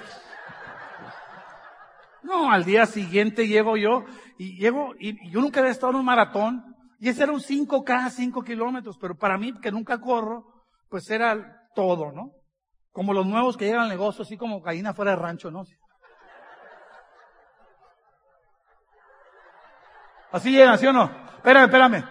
No, 2.24 2.52
al 2.52 2.66
día 2.66 2.86
siguiente 2.86 3.48
llego 3.48 3.78
yo 3.78 4.04
y 4.38 4.58
llego 4.58 4.94
y 5.00 5.30
yo 5.30 5.40
nunca 5.40 5.60
había 5.62 5.72
estado 5.72 5.92
en 5.92 6.00
un 6.00 6.06
maratón 6.06 6.76
y 7.00 7.10
ese 7.10 7.24
era 7.24 7.32
un 7.32 7.40
5K, 7.42 8.10
5 8.10 8.44
kilómetros, 8.44 8.98
pero 8.98 9.16
para 9.16 9.38
mí, 9.38 9.54
que 9.60 9.72
nunca 9.72 10.00
corro, 10.00 10.46
pues 10.90 11.10
era 11.10 11.70
todo, 11.76 12.12
¿no? 12.12 12.32
Como 12.98 13.14
los 13.14 13.28
nuevos 13.28 13.56
que 13.56 13.66
llegan 13.66 13.82
al 13.82 13.90
negocio, 13.90 14.24
así 14.24 14.38
como 14.38 14.60
gallina 14.60 14.92
fuera 14.92 15.12
de 15.12 15.18
rancho, 15.18 15.52
¿no? 15.52 15.68
Así 20.32 20.50
llegan, 20.50 20.80
¿sí 20.80 20.88
o 20.88 20.94
no? 20.94 21.04
Espérame, 21.36 21.66
espérame. 21.66 22.04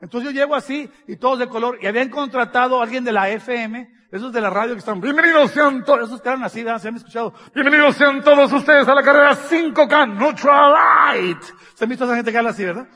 Entonces 0.00 0.30
yo 0.32 0.40
llego 0.40 0.54
así 0.54 0.88
y 1.08 1.16
todos 1.16 1.40
de 1.40 1.48
color 1.48 1.80
y 1.82 1.88
habían 1.88 2.10
contratado 2.10 2.78
a 2.78 2.84
alguien 2.84 3.02
de 3.02 3.10
la 3.10 3.28
FM, 3.28 3.92
esos 4.12 4.32
de 4.32 4.40
la 4.40 4.50
radio 4.50 4.74
que 4.74 4.78
están, 4.78 5.00
bienvenidos 5.00 5.50
sean 5.50 5.82
todos, 5.82 6.04
esos 6.06 6.22
que 6.22 6.28
eran 6.28 6.44
así, 6.44 6.62
se 6.62 6.88
han 6.88 6.94
escuchado, 6.94 7.34
bienvenidos 7.52 7.96
sean 7.96 8.22
todos 8.22 8.52
ustedes 8.52 8.86
a 8.86 8.94
la 8.94 9.02
carrera 9.02 9.34
5K 9.34 10.16
Neutralite. 10.16 11.46
Se 11.74 11.82
han 11.82 11.90
visto 11.90 12.04
a 12.04 12.06
esa 12.06 12.14
gente 12.14 12.30
que 12.30 12.38
habla 12.38 12.50
así, 12.50 12.64
¿verdad? 12.64 12.86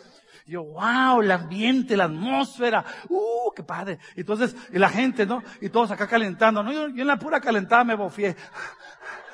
Y 0.46 0.52
yo, 0.52 0.64
wow, 0.64 1.22
el 1.22 1.30
ambiente, 1.30 1.96
la 1.96 2.04
atmósfera, 2.04 2.84
uh, 3.08 3.50
qué 3.56 3.62
padre. 3.62 3.98
Entonces, 4.14 4.54
y 4.72 4.78
la 4.78 4.90
gente, 4.90 5.24
¿no? 5.24 5.42
Y 5.62 5.70
todos 5.70 5.90
acá 5.90 6.06
calentando, 6.06 6.62
¿no? 6.62 6.70
Yo, 6.70 6.86
en 6.86 7.06
la 7.06 7.18
pura 7.18 7.40
calentada 7.40 7.82
me 7.82 7.94
bofié. 7.94 8.36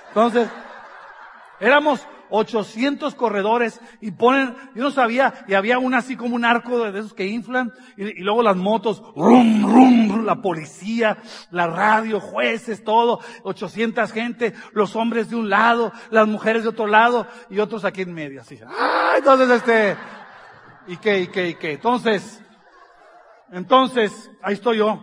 Entonces, 0.08 0.48
éramos 1.58 2.06
800 2.30 3.16
corredores 3.16 3.80
y 4.00 4.12
ponen, 4.12 4.54
yo 4.76 4.84
no 4.84 4.92
sabía, 4.92 5.44
y 5.48 5.54
había 5.54 5.80
una 5.80 5.98
así 5.98 6.14
como 6.16 6.36
un 6.36 6.44
arco 6.44 6.78
de, 6.78 6.96
esos 6.96 7.12
que 7.12 7.26
inflan, 7.26 7.72
y, 7.96 8.22
luego 8.22 8.44
las 8.44 8.56
motos, 8.56 9.02
rum, 9.16 9.64
rum, 9.64 10.24
la 10.24 10.36
policía, 10.36 11.18
la 11.50 11.66
radio, 11.66 12.20
jueces, 12.20 12.84
todo, 12.84 13.18
800 13.42 14.12
gente, 14.12 14.54
los 14.72 14.94
hombres 14.94 15.28
de 15.28 15.34
un 15.34 15.50
lado, 15.50 15.92
las 16.10 16.28
mujeres 16.28 16.62
de 16.62 16.68
otro 16.68 16.86
lado, 16.86 17.26
y 17.48 17.58
otros 17.58 17.84
aquí 17.84 18.02
en 18.02 18.14
medio, 18.14 18.42
así. 18.42 18.60
Ah, 18.64 19.14
entonces 19.16 19.50
este, 19.50 19.96
¿Y 20.86 20.96
qué, 20.96 21.20
y 21.20 21.26
qué, 21.28 21.48
y 21.48 21.54
qué? 21.54 21.72
Entonces, 21.72 22.42
entonces, 23.52 24.30
ahí 24.42 24.54
estoy 24.54 24.78
yo. 24.78 25.02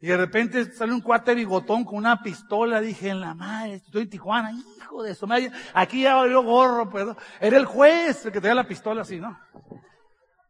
Y, 0.00 0.06
de 0.06 0.16
repente 0.16 0.72
sale 0.72 0.92
un 0.92 1.00
cuate 1.00 1.34
bigotón 1.34 1.84
con 1.84 1.96
una 1.96 2.22
pistola. 2.22 2.80
Dije, 2.80 3.10
en 3.10 3.20
la 3.20 3.34
madre, 3.34 3.74
estoy 3.74 4.02
en 4.02 4.10
Tijuana, 4.10 4.52
hijo 4.52 5.02
de 5.02 5.12
eso. 5.12 5.26
Aquí 5.74 6.02
ya 6.02 6.16
valió 6.16 6.42
gorro, 6.42 6.90
pues. 6.90 7.06
Era 7.40 7.56
el 7.56 7.66
juez 7.66 8.26
el 8.26 8.32
que 8.32 8.40
tenía 8.40 8.54
la 8.54 8.66
pistola 8.66 9.02
así, 9.02 9.20
¿no? 9.20 9.38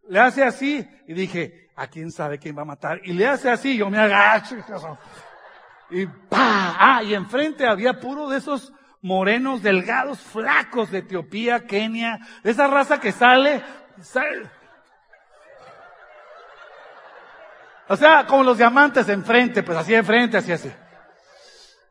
Le 0.08 0.18
hace 0.18 0.42
así. 0.42 0.86
Y 1.06 1.14
dije, 1.14 1.70
¿a 1.76 1.86
quién 1.86 2.10
sabe 2.10 2.38
quién 2.38 2.56
va 2.56 2.62
a 2.62 2.66
matar? 2.66 3.00
Y 3.04 3.12
le 3.12 3.26
hace 3.26 3.50
así, 3.50 3.76
yo 3.76 3.90
me 3.90 3.98
agacho. 3.98 4.56
Y 5.90 6.06
pa, 6.06 6.76
ah, 6.78 7.02
y 7.02 7.14
enfrente 7.14 7.66
había 7.66 8.00
puro 8.00 8.28
de 8.28 8.38
esos 8.38 8.72
morenos, 9.02 9.62
delgados, 9.62 10.20
flacos 10.20 10.90
de 10.90 10.98
Etiopía, 10.98 11.66
Kenia, 11.66 12.20
esa 12.42 12.68
raza 12.68 13.00
que 13.00 13.12
sale, 13.12 13.62
sale. 14.00 14.48
O 17.88 17.96
sea, 17.96 18.24
como 18.26 18.44
los 18.44 18.56
diamantes 18.56 19.08
enfrente, 19.08 19.62
pues 19.62 19.76
así 19.76 19.92
enfrente, 19.92 20.38
así, 20.38 20.52
así. 20.52 20.72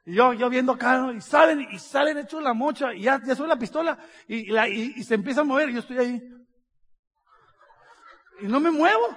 Y 0.05 0.15
yo, 0.15 0.33
yo 0.33 0.49
viendo 0.49 0.71
acá, 0.71 1.11
y 1.13 1.21
salen, 1.21 1.67
y 1.69 1.77
salen 1.77 2.17
hechos 2.17 2.41
la 2.41 2.53
mocha, 2.53 2.93
y 2.93 3.03
ya, 3.03 3.21
ya 3.23 3.35
sube 3.35 3.47
la 3.47 3.59
pistola, 3.59 3.99
y, 4.27 4.57
y, 4.99 5.03
se 5.03 5.13
empieza 5.13 5.41
a 5.41 5.43
mover, 5.43 5.69
y 5.69 5.73
yo 5.73 5.79
estoy 5.81 5.97
ahí. 5.99 6.21
Y 8.39 8.47
no 8.47 8.59
me 8.59 8.71
muevo. 8.71 9.15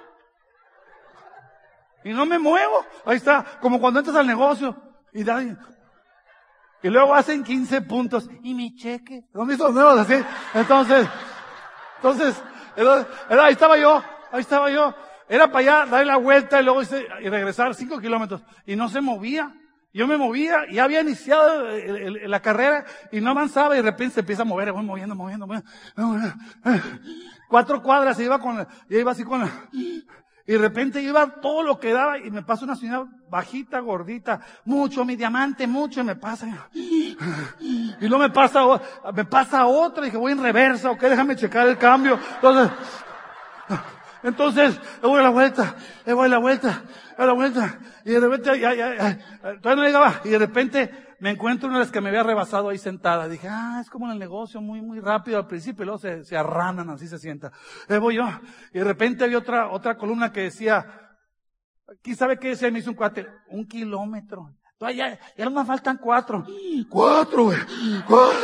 Y 2.03 2.13
no 2.13 2.25
me 2.27 2.37
muevo. 2.37 2.85
Ahí 3.05 3.17
está, 3.17 3.43
como 3.59 3.79
cuando 3.79 3.99
entras 3.99 4.17
al 4.17 4.27
negocio, 4.27 4.75
y 5.11 5.23
da, 5.23 5.41
y 6.85 6.89
luego 6.91 7.15
hacen 7.15 7.43
15 7.43 7.81
puntos. 7.81 8.29
Y 8.43 8.53
mi 8.53 8.75
cheque. 8.75 9.23
¿Son 9.33 9.49
estos 9.49 9.73
nuevos 9.73 9.97
así? 9.97 10.23
Entonces, 10.53 11.07
entonces, 11.97 12.37
ahí 13.27 13.53
estaba 13.53 13.75
yo, 13.75 14.03
ahí 14.31 14.41
estaba 14.41 14.69
yo. 14.69 14.93
Era 15.27 15.51
para 15.51 15.81
allá, 15.81 15.89
darle 15.89 16.05
la 16.05 16.17
vuelta 16.17 16.61
y 16.61 16.63
luego 16.63 16.83
y 16.83 17.27
regresar 17.27 17.73
5 17.73 17.99
kilómetros. 17.99 18.43
Y 18.67 18.75
no 18.75 18.87
se 18.87 19.01
movía. 19.01 19.51
Yo 19.95 20.05
me 20.05 20.15
movía, 20.15 20.65
y 20.69 20.77
había 20.77 21.01
iniciado 21.01 21.69
la 22.27 22.41
carrera 22.41 22.85
y 23.11 23.19
no 23.19 23.31
avanzaba 23.31 23.73
y 23.73 23.77
de 23.77 23.83
repente 23.89 24.15
se 24.15 24.19
empieza 24.19 24.43
a 24.43 24.45
mover, 24.45 24.71
voy 24.71 24.83
moviendo, 24.83 25.15
moviendo, 25.15 25.47
moviendo. 25.47 25.65
Cuatro 27.49 27.81
cuadras 27.81 28.19
y 28.19 28.23
iba 28.23 28.37
con, 28.37 28.67
y 28.89 28.97
iba 28.97 29.11
así 29.13 29.23
con 29.23 29.39
la, 29.39 29.49
y 30.47 30.53
de 30.53 30.57
repente 30.59 31.01
iba 31.01 31.41
todo 31.41 31.63
lo 31.63 31.79
que 31.79 31.91
daba 31.91 32.19
y 32.19 32.29
me 32.29 32.43
pasa 32.43 32.65
una 32.65 32.75
señora 32.75 33.07
bajita, 33.29 33.79
gordita, 33.79 34.39
mucho, 34.65 35.03
mi 35.03 35.15
diamante, 35.15 35.65
mucho, 35.65 36.01
y 36.01 36.03
me 36.03 36.15
pasa. 36.15 36.69
Y 36.71 37.17
luego 38.01 38.19
me 38.19 38.29
pasa, 38.29 38.61
me 39.13 39.25
pasa 39.25 39.65
otra, 39.65 40.03
y 40.03 40.05
dije, 40.05 40.17
voy 40.17 40.33
en 40.33 40.43
reversa, 40.43 40.91
ok, 40.91 41.01
déjame 41.01 41.35
checar 41.35 41.67
el 41.67 41.77
cambio. 41.77 42.19
Entonces, 42.35 42.71
entonces, 44.21 44.79
le 45.01 45.07
voy 45.07 45.19
a 45.19 45.23
la 45.23 45.29
vuelta, 45.29 45.75
le 46.05 46.13
voy 46.13 46.25
a 46.25 46.29
la 46.29 46.37
vuelta, 46.37 46.83
a 47.17 47.25
la 47.25 47.33
vuelta, 47.33 47.79
y 48.03 48.11
de 48.11 48.19
repente, 48.19 48.59
ya, 48.59 48.73
ya, 48.73 48.95
ya, 48.95 49.17
todavía 49.61 49.75
no 49.75 49.83
llegaba, 49.83 50.21
y 50.23 50.29
de 50.29 50.37
repente, 50.37 51.04
me 51.19 51.31
encuentro 51.31 51.67
una 51.67 51.79
de 51.79 51.85
las 51.85 51.91
que 51.91 52.01
me 52.01 52.09
había 52.09 52.23
rebasado 52.23 52.69
ahí 52.69 52.77
sentada. 52.77 53.27
Dije, 53.27 53.47
ah, 53.49 53.79
es 53.81 53.89
como 53.89 54.05
en 54.05 54.13
el 54.13 54.19
negocio, 54.19 54.61
muy, 54.61 54.81
muy 54.81 54.99
rápido 54.99 55.37
al 55.37 55.47
principio, 55.47 55.83
y 55.83 55.85
luego 55.85 55.99
se, 55.99 56.23
se 56.23 56.37
arranan, 56.37 56.89
así 56.89 57.07
se 57.07 57.19
sienta. 57.19 57.51
Ahí 57.87 57.99
voy 57.99 58.15
yo. 58.15 58.27
Y 58.73 58.79
de 58.79 58.83
repente 58.83 59.23
había 59.23 59.37
otra, 59.37 59.69
otra 59.71 59.97
columna 59.97 60.31
que 60.31 60.41
decía, 60.41 60.85
¿quién 62.01 62.15
sabe 62.15 62.37
qué 62.39 62.49
decía? 62.49 62.71
Me 62.71 62.79
hizo 62.79 62.89
un 62.89 62.95
cuate, 62.95 63.27
un 63.49 63.67
kilómetro. 63.67 64.53
Todavía, 64.77 65.17
ya, 65.37 65.49
me 65.49 65.65
faltan 65.65 65.97
cuatro. 65.97 66.45
Cuatro, 66.89 67.45
güey. 67.45 67.57
Cuatro. 68.05 68.37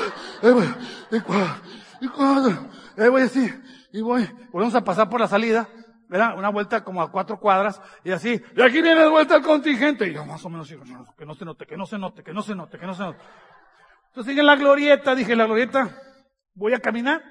y 1.11 1.19
cuatro. 1.19 1.61
Y 1.99 2.07
cuatro. 2.07 2.69
Ahí 2.97 3.09
voy 3.09 3.21
así. 3.23 3.53
Y 3.91 4.01
voy. 4.01 4.27
Volvemos 4.51 4.75
a 4.75 4.83
pasar 4.83 5.09
por 5.09 5.19
la 5.19 5.27
salida. 5.27 5.67
¿Verdad? 6.11 6.37
Una 6.37 6.49
vuelta 6.49 6.83
como 6.83 7.01
a 7.01 7.09
cuatro 7.09 7.39
cuadras 7.39 7.81
y 8.03 8.11
así, 8.11 8.39
y 8.55 8.61
aquí 8.61 8.81
viene 8.81 8.99
de 8.99 9.07
vuelta 9.07 9.37
el 9.37 9.41
contingente. 9.41 10.07
Y 10.09 10.13
yo 10.13 10.25
más 10.25 10.43
o 10.43 10.49
menos 10.49 10.67
que 10.67 11.25
no 11.25 11.33
se 11.33 11.45
note, 11.45 11.65
que 11.65 11.77
no 11.77 11.85
se 11.85 11.97
note, 11.97 12.21
que 12.21 12.33
no 12.33 12.41
se 12.41 12.53
note, 12.53 12.77
que 12.77 12.85
no 12.85 12.93
se 12.93 13.03
note. 13.03 13.19
Entonces 14.09 14.37
en 14.37 14.45
la 14.45 14.57
glorieta, 14.57 15.15
dije, 15.15 15.37
la 15.37 15.45
glorieta, 15.45 15.89
voy 16.53 16.73
a 16.73 16.79
caminar, 16.79 17.23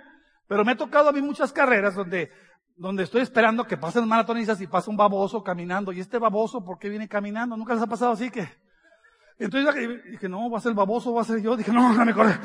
pero 0.48 0.64
me 0.64 0.72
ha 0.72 0.76
tocado 0.76 1.10
a 1.10 1.12
mí 1.12 1.20
muchas 1.20 1.52
carreras 1.52 1.94
donde 1.94 2.32
donde 2.80 3.02
estoy 3.02 3.20
esperando 3.20 3.66
que 3.66 3.76
pasen 3.76 4.08
maratonistas 4.08 4.58
y 4.62 4.66
pasa 4.66 4.90
un 4.90 4.96
baboso 4.96 5.44
caminando. 5.44 5.92
¿Y 5.92 6.00
este 6.00 6.16
baboso 6.16 6.64
por 6.64 6.78
qué 6.78 6.88
viene 6.88 7.06
caminando? 7.06 7.54
¿Nunca 7.54 7.74
les 7.74 7.82
ha 7.82 7.86
pasado 7.86 8.12
así 8.12 8.30
que? 8.30 8.48
Entonces 9.38 10.02
dije, 10.10 10.30
no, 10.30 10.50
va 10.50 10.56
a 10.56 10.60
ser 10.62 10.70
el 10.70 10.76
baboso, 10.76 11.12
va 11.12 11.20
a 11.20 11.24
ser 11.24 11.42
yo. 11.42 11.58
Dije, 11.58 11.72
no, 11.72 11.90
déjame 11.90 12.14
correr, 12.14 12.38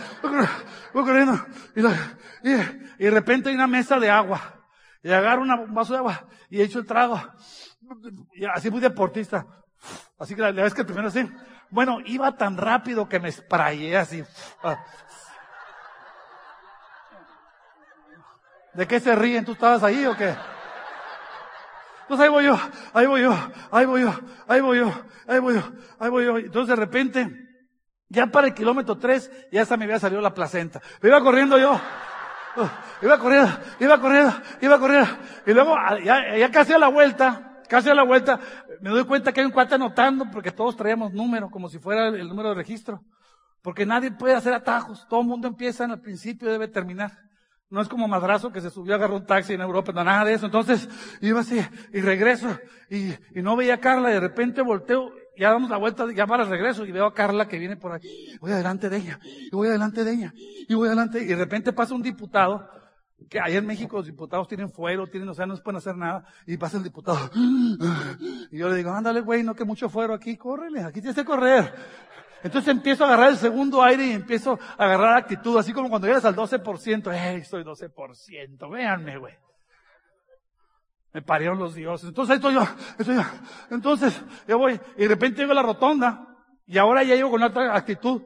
voy 0.93 1.05
corriendo. 1.05 1.39
Y, 1.73 3.03
de 3.03 3.11
repente 3.11 3.47
hay 3.47 3.55
una 3.55 3.67
mesa 3.67 3.97
de 3.97 4.09
agua. 4.09 4.54
Y 5.05 5.11
agarro 5.11 5.43
un 5.43 5.71
vaso 5.75 5.93
de 5.93 5.99
agua 5.99 6.25
y 6.49 6.63
echo 6.63 6.79
el 6.79 6.85
trago. 6.87 7.21
Y 8.33 8.43
así 8.45 8.71
muy 8.71 8.79
deportista. 8.79 9.45
Así 10.17 10.33
que 10.33 10.41
la, 10.41 10.51
vez 10.51 10.73
que 10.73 10.83
primero 10.83 11.09
así. 11.09 11.29
Bueno, 11.69 11.99
iba 12.05 12.35
tan 12.35 12.57
rápido 12.57 13.07
que 13.07 13.19
me 13.19 13.31
sprayé 13.31 13.95
así. 13.97 14.23
¿De 18.73 18.87
qué 18.87 18.99
se 18.99 19.15
ríen? 19.15 19.45
¿Tú 19.45 19.51
estabas 19.51 19.83
ahí 19.83 20.07
o 20.07 20.17
qué? 20.17 20.35
Entonces 22.01 22.23
ahí 22.23 22.29
voy 22.29 22.45
yo, 22.45 22.57
ahí 22.91 23.05
voy 23.05 23.21
yo, 23.21 23.35
ahí 23.69 23.85
voy 23.85 24.01
yo, 24.01 24.13
ahí 24.47 24.61
voy 24.61 24.79
yo, 24.79 24.91
ahí 25.27 25.39
voy 25.39 25.53
yo, 25.53 25.71
ahí 25.99 26.09
voy 26.09 26.25
yo. 26.25 26.37
Entonces 26.39 26.75
de 26.75 26.83
repente, 26.83 27.29
ya 28.09 28.25
para 28.25 28.47
el 28.47 28.55
kilómetro 28.55 28.97
tres, 28.97 29.31
ya 29.51 29.61
hasta 29.61 29.77
me 29.77 29.85
había 29.85 29.99
salido 29.99 30.19
la 30.19 30.33
placenta. 30.33 30.81
Me 30.99 31.09
iba 31.09 31.21
corriendo 31.21 31.59
yo. 31.59 31.79
Uh, 32.57 33.05
iba 33.05 33.19
corriendo, 33.19 33.51
iba 33.79 33.99
corriendo, 33.99 34.33
iba 34.61 34.79
corriendo. 34.79 35.09
Y 35.45 35.53
luego, 35.53 35.75
ya, 36.03 36.37
ya 36.37 36.51
casi 36.51 36.73
a 36.73 36.77
la 36.77 36.87
vuelta, 36.87 37.61
casi 37.67 37.89
a 37.89 37.93
la 37.93 38.03
vuelta, 38.03 38.39
me 38.81 38.89
doy 38.89 39.03
cuenta 39.05 39.33
que 39.33 39.41
hay 39.41 39.45
un 39.45 39.51
cuate 39.51 39.75
anotando 39.75 40.25
porque 40.31 40.51
todos 40.51 40.75
traíamos 40.75 41.13
número, 41.13 41.49
como 41.49 41.69
si 41.69 41.79
fuera 41.79 42.07
el 42.07 42.27
número 42.27 42.49
de 42.49 42.55
registro. 42.55 43.01
Porque 43.61 43.85
nadie 43.85 44.11
puede 44.11 44.35
hacer 44.35 44.53
atajos. 44.53 45.07
Todo 45.09 45.21
el 45.21 45.27
mundo 45.27 45.47
empieza 45.47 45.85
en 45.85 45.91
el 45.91 45.99
principio 45.99 46.47
y 46.47 46.51
debe 46.51 46.67
terminar. 46.67 47.11
No 47.69 47.81
es 47.81 47.89
como 47.89 48.07
madrazo 48.07 48.51
que 48.51 48.61
se 48.61 48.69
subió, 48.69 48.93
agarró 48.93 49.15
un 49.15 49.25
taxi 49.25 49.53
en 49.53 49.61
Europa, 49.61 49.91
no, 49.91 50.03
nada 50.03 50.23
de 50.23 50.33
eso. 50.35 50.45
Entonces, 50.45 50.87
iba 51.19 51.39
así, 51.39 51.59
y 51.91 51.99
regreso, 52.01 52.47
y, 52.89 53.09
y 53.37 53.41
no 53.41 53.55
veía 53.55 53.79
Carla, 53.79 54.11
y 54.11 54.13
de 54.13 54.19
repente 54.19 54.61
volteo, 54.61 55.11
ya 55.37 55.51
damos 55.51 55.69
la 55.69 55.77
vuelta, 55.77 56.05
ya 56.13 56.27
para 56.27 56.43
el 56.43 56.49
regreso, 56.49 56.85
y 56.85 56.91
veo 56.91 57.05
a 57.05 57.13
Carla 57.13 57.47
que 57.47 57.59
viene 57.59 57.77
por 57.77 57.91
aquí. 57.91 58.37
Voy 58.39 58.51
adelante 58.51 58.89
de 58.89 58.97
ella, 58.97 59.19
y 59.23 59.49
voy 59.51 59.67
adelante 59.67 60.03
de 60.03 60.13
ella, 60.13 60.33
y 60.35 60.73
voy 60.73 60.87
adelante, 60.87 61.21
y 61.21 61.25
de 61.25 61.35
repente 61.35 61.73
pasa 61.73 61.93
un 61.93 62.01
diputado, 62.01 62.69
que 63.29 63.39
allá 63.39 63.57
en 63.57 63.65
México 63.65 63.97
los 63.97 64.05
diputados 64.05 64.47
tienen 64.47 64.69
fuero, 64.69 65.07
tienen, 65.07 65.29
o 65.29 65.33
sea, 65.33 65.45
no 65.45 65.55
se 65.55 65.63
pueden 65.63 65.77
hacer 65.77 65.95
nada, 65.95 66.25
y 66.45 66.57
pasa 66.57 66.77
el 66.77 66.83
diputado. 66.83 67.29
Y 68.51 68.59
yo 68.59 68.69
le 68.69 68.75
digo, 68.75 68.91
ándale, 68.91 69.21
güey, 69.21 69.43
no 69.43 69.55
que 69.55 69.65
mucho 69.65 69.89
fuero 69.89 70.13
aquí, 70.13 70.37
córrele, 70.37 70.81
aquí 70.81 71.01
tienes 71.01 71.15
que 71.15 71.25
correr. 71.25 71.73
Entonces 72.43 72.69
empiezo 72.71 73.03
a 73.03 73.07
agarrar 73.07 73.29
el 73.31 73.37
segundo 73.37 73.81
aire 73.81 74.05
y 74.05 74.11
empiezo 74.11 74.59
a 74.77 74.85
agarrar 74.85 75.17
actitud, 75.17 75.57
así 75.57 75.73
como 75.73 75.89
cuando 75.89 76.07
llegas 76.07 76.25
al 76.25 76.35
12%, 76.35 77.11
¡eh, 77.11 77.43
soy 77.43 77.63
12%! 77.63 78.69
Véanme, 78.69 79.17
güey. 79.17 79.33
Me 81.15 81.21
parieron 81.21 81.57
los 81.57 81.73
dioses. 81.73 82.09
Entonces 82.09 82.35
estoy 82.35 82.55
yo, 82.55 82.67
estoy 82.99 83.15
yo. 83.15 83.21
Entonces, 83.71 84.21
yo 84.49 84.57
voy, 84.57 84.77
y 84.97 85.03
de 85.03 85.07
repente 85.07 85.39
llego 85.39 85.53
a 85.53 85.55
la 85.55 85.63
rotonda, 85.63 86.27
y 86.67 86.77
ahora 86.77 87.03
ya 87.03 87.15
llego 87.15 87.31
con 87.31 87.41
otra 87.41 87.73
actitud, 87.73 88.21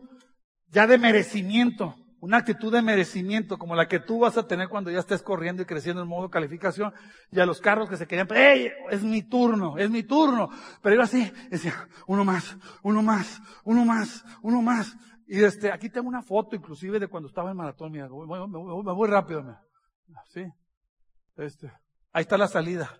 ya 0.69 0.87
de 0.87 0.97
merecimiento. 0.97 1.93
Una 2.19 2.37
actitud 2.37 2.73
de 2.73 2.81
merecimiento 2.81 3.59
como 3.59 3.75
la 3.75 3.87
que 3.87 3.99
tú 3.99 4.21
vas 4.21 4.39
a 4.39 4.47
tener 4.47 4.69
cuando 4.69 4.89
ya 4.89 4.97
estés 4.97 5.21
corriendo 5.21 5.61
y 5.61 5.65
creciendo 5.67 6.01
en 6.01 6.07
modo 6.07 6.31
calificación. 6.31 6.91
Y 7.31 7.39
a 7.39 7.45
los 7.45 7.61
carros 7.61 7.87
que 7.87 7.95
se 7.95 8.07
querían, 8.07 8.27
¡Ey! 8.33 8.71
Es 8.89 9.03
mi 9.03 9.21
turno, 9.21 9.77
es 9.77 9.91
mi 9.91 10.01
turno. 10.01 10.49
Pero 10.81 10.95
yo 10.95 11.03
así, 11.03 11.31
decía, 11.51 11.87
uno 12.07 12.25
más, 12.25 12.57
uno 12.81 13.03
más, 13.03 13.39
uno 13.65 13.85
más, 13.85 14.25
uno 14.41 14.63
más. 14.63 14.97
Y 15.27 15.43
este, 15.43 15.71
aquí 15.71 15.91
tengo 15.91 16.07
una 16.07 16.23
foto 16.23 16.55
inclusive 16.55 16.97
de 16.97 17.07
cuando 17.07 17.29
estaba 17.29 17.51
en 17.51 17.57
maratón, 17.57 17.91
mira, 17.91 18.09
me 18.09 18.15
voy, 18.15 19.07
rápido, 19.07 19.43
mira. 19.43 19.61
Sí. 20.33 20.43
Este, 21.37 21.71
ahí 22.13 22.21
está 22.21 22.37
la 22.37 22.47
salida. 22.47 22.99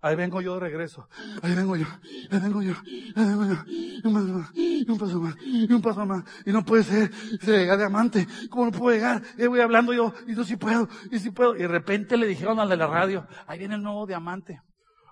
Ahí 0.00 0.14
vengo 0.14 0.40
yo 0.40 0.54
de 0.54 0.60
regreso. 0.60 1.08
Ahí 1.42 1.56
vengo 1.56 1.74
yo. 1.74 1.86
Ahí 2.30 2.38
vengo 2.38 2.62
yo. 2.62 2.74
Ahí 3.16 3.24
vengo 3.24 3.46
yo. 3.46 3.56
Un 4.04 4.14
paso 4.14 4.28
más. 4.28 4.50
Un 4.88 4.98
paso 4.98 5.20
más. 5.20 5.34
Y 5.42 5.72
un 5.72 5.82
paso 5.82 6.06
más. 6.06 6.24
Y 6.46 6.52
no 6.52 6.64
puede 6.64 6.84
ser. 6.84 7.12
Se 7.40 7.58
llega 7.58 7.76
diamante. 7.76 8.28
¿Cómo 8.48 8.66
no 8.66 8.70
puedo 8.70 8.94
llegar? 8.94 9.20
Y 9.36 9.48
voy 9.48 9.60
hablando 9.60 9.92
yo. 9.92 10.14
Y 10.28 10.32
no 10.32 10.44
si 10.44 10.56
puedo. 10.56 10.88
Y 11.10 11.18
si 11.18 11.30
puedo. 11.30 11.56
Y 11.56 11.60
de 11.60 11.68
repente 11.68 12.16
le 12.16 12.28
dijeron 12.28 12.60
al 12.60 12.68
de 12.68 12.76
la 12.76 12.86
radio. 12.86 13.26
Ahí 13.48 13.58
viene 13.58 13.74
el 13.74 13.82
nuevo 13.82 14.06
diamante. 14.06 14.62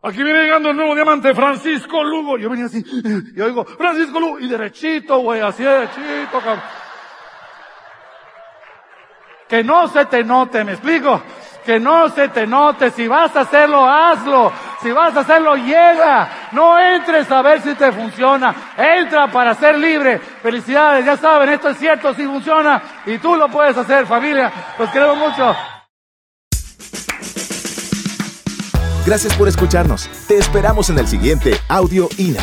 Aquí 0.05 0.23
viene 0.23 0.45
llegando 0.45 0.71
el 0.71 0.77
nuevo 0.77 0.95
diamante, 0.95 1.35
Francisco 1.35 2.05
Lugo. 2.05 2.39
Yo 2.39 2.49
venía 2.49 2.67
así. 2.67 2.85
Y 3.35 3.41
oigo, 3.41 3.65
Francisco 3.65 4.21
Lugo. 4.21 4.39
Y 4.39 4.47
derechito, 4.47 5.19
güey. 5.19 5.41
Así 5.41 5.65
derechito, 5.65 6.39
cabrón. 6.39 6.63
Que 9.49 9.65
no 9.65 9.89
se 9.89 10.05
te 10.07 10.23
note, 10.23 10.63
¿me 10.63 10.73
explico? 10.73 11.21
Que 11.67 11.81
no 11.81 12.09
se 12.09 12.29
te 12.29 12.47
note. 12.47 12.91
Si 12.93 13.09
vas 13.09 13.35
a 13.35 13.41
hacerlo, 13.41 13.85
hazlo. 13.85 14.53
Si 14.81 14.93
vas 14.93 15.15
a 15.17 15.21
hacerlo, 15.21 15.57
llega. 15.57 16.49
No 16.53 16.79
entres 16.79 17.31
a 17.31 17.43
ver 17.43 17.61
si 17.61 17.75
te 17.75 17.91
funciona. 17.91 18.55
Entra 18.79 19.27
para 19.27 19.55
ser 19.55 19.77
libre. 19.77 20.19
Felicidades, 20.19 21.05
ya 21.05 21.17
saben, 21.17 21.51
esto 21.51 21.69
es 21.71 21.79
cierto, 21.79 22.15
si 22.15 22.25
funciona. 22.25 22.81
Y 23.05 23.19
tú 23.19 23.35
lo 23.35 23.49
puedes 23.49 23.77
hacer, 23.77 24.07
familia. 24.07 24.51
Los 24.79 24.89
queremos 24.91 25.19
mucho. 25.19 25.55
Gracias 29.05 29.35
por 29.35 29.49
escucharnos. 29.49 30.09
Te 30.27 30.39
esperamos 30.39 30.91
en 30.91 30.99
el 30.99 31.07
siguiente 31.07 31.53
Audio 31.69 32.09
INA. 32.17 32.43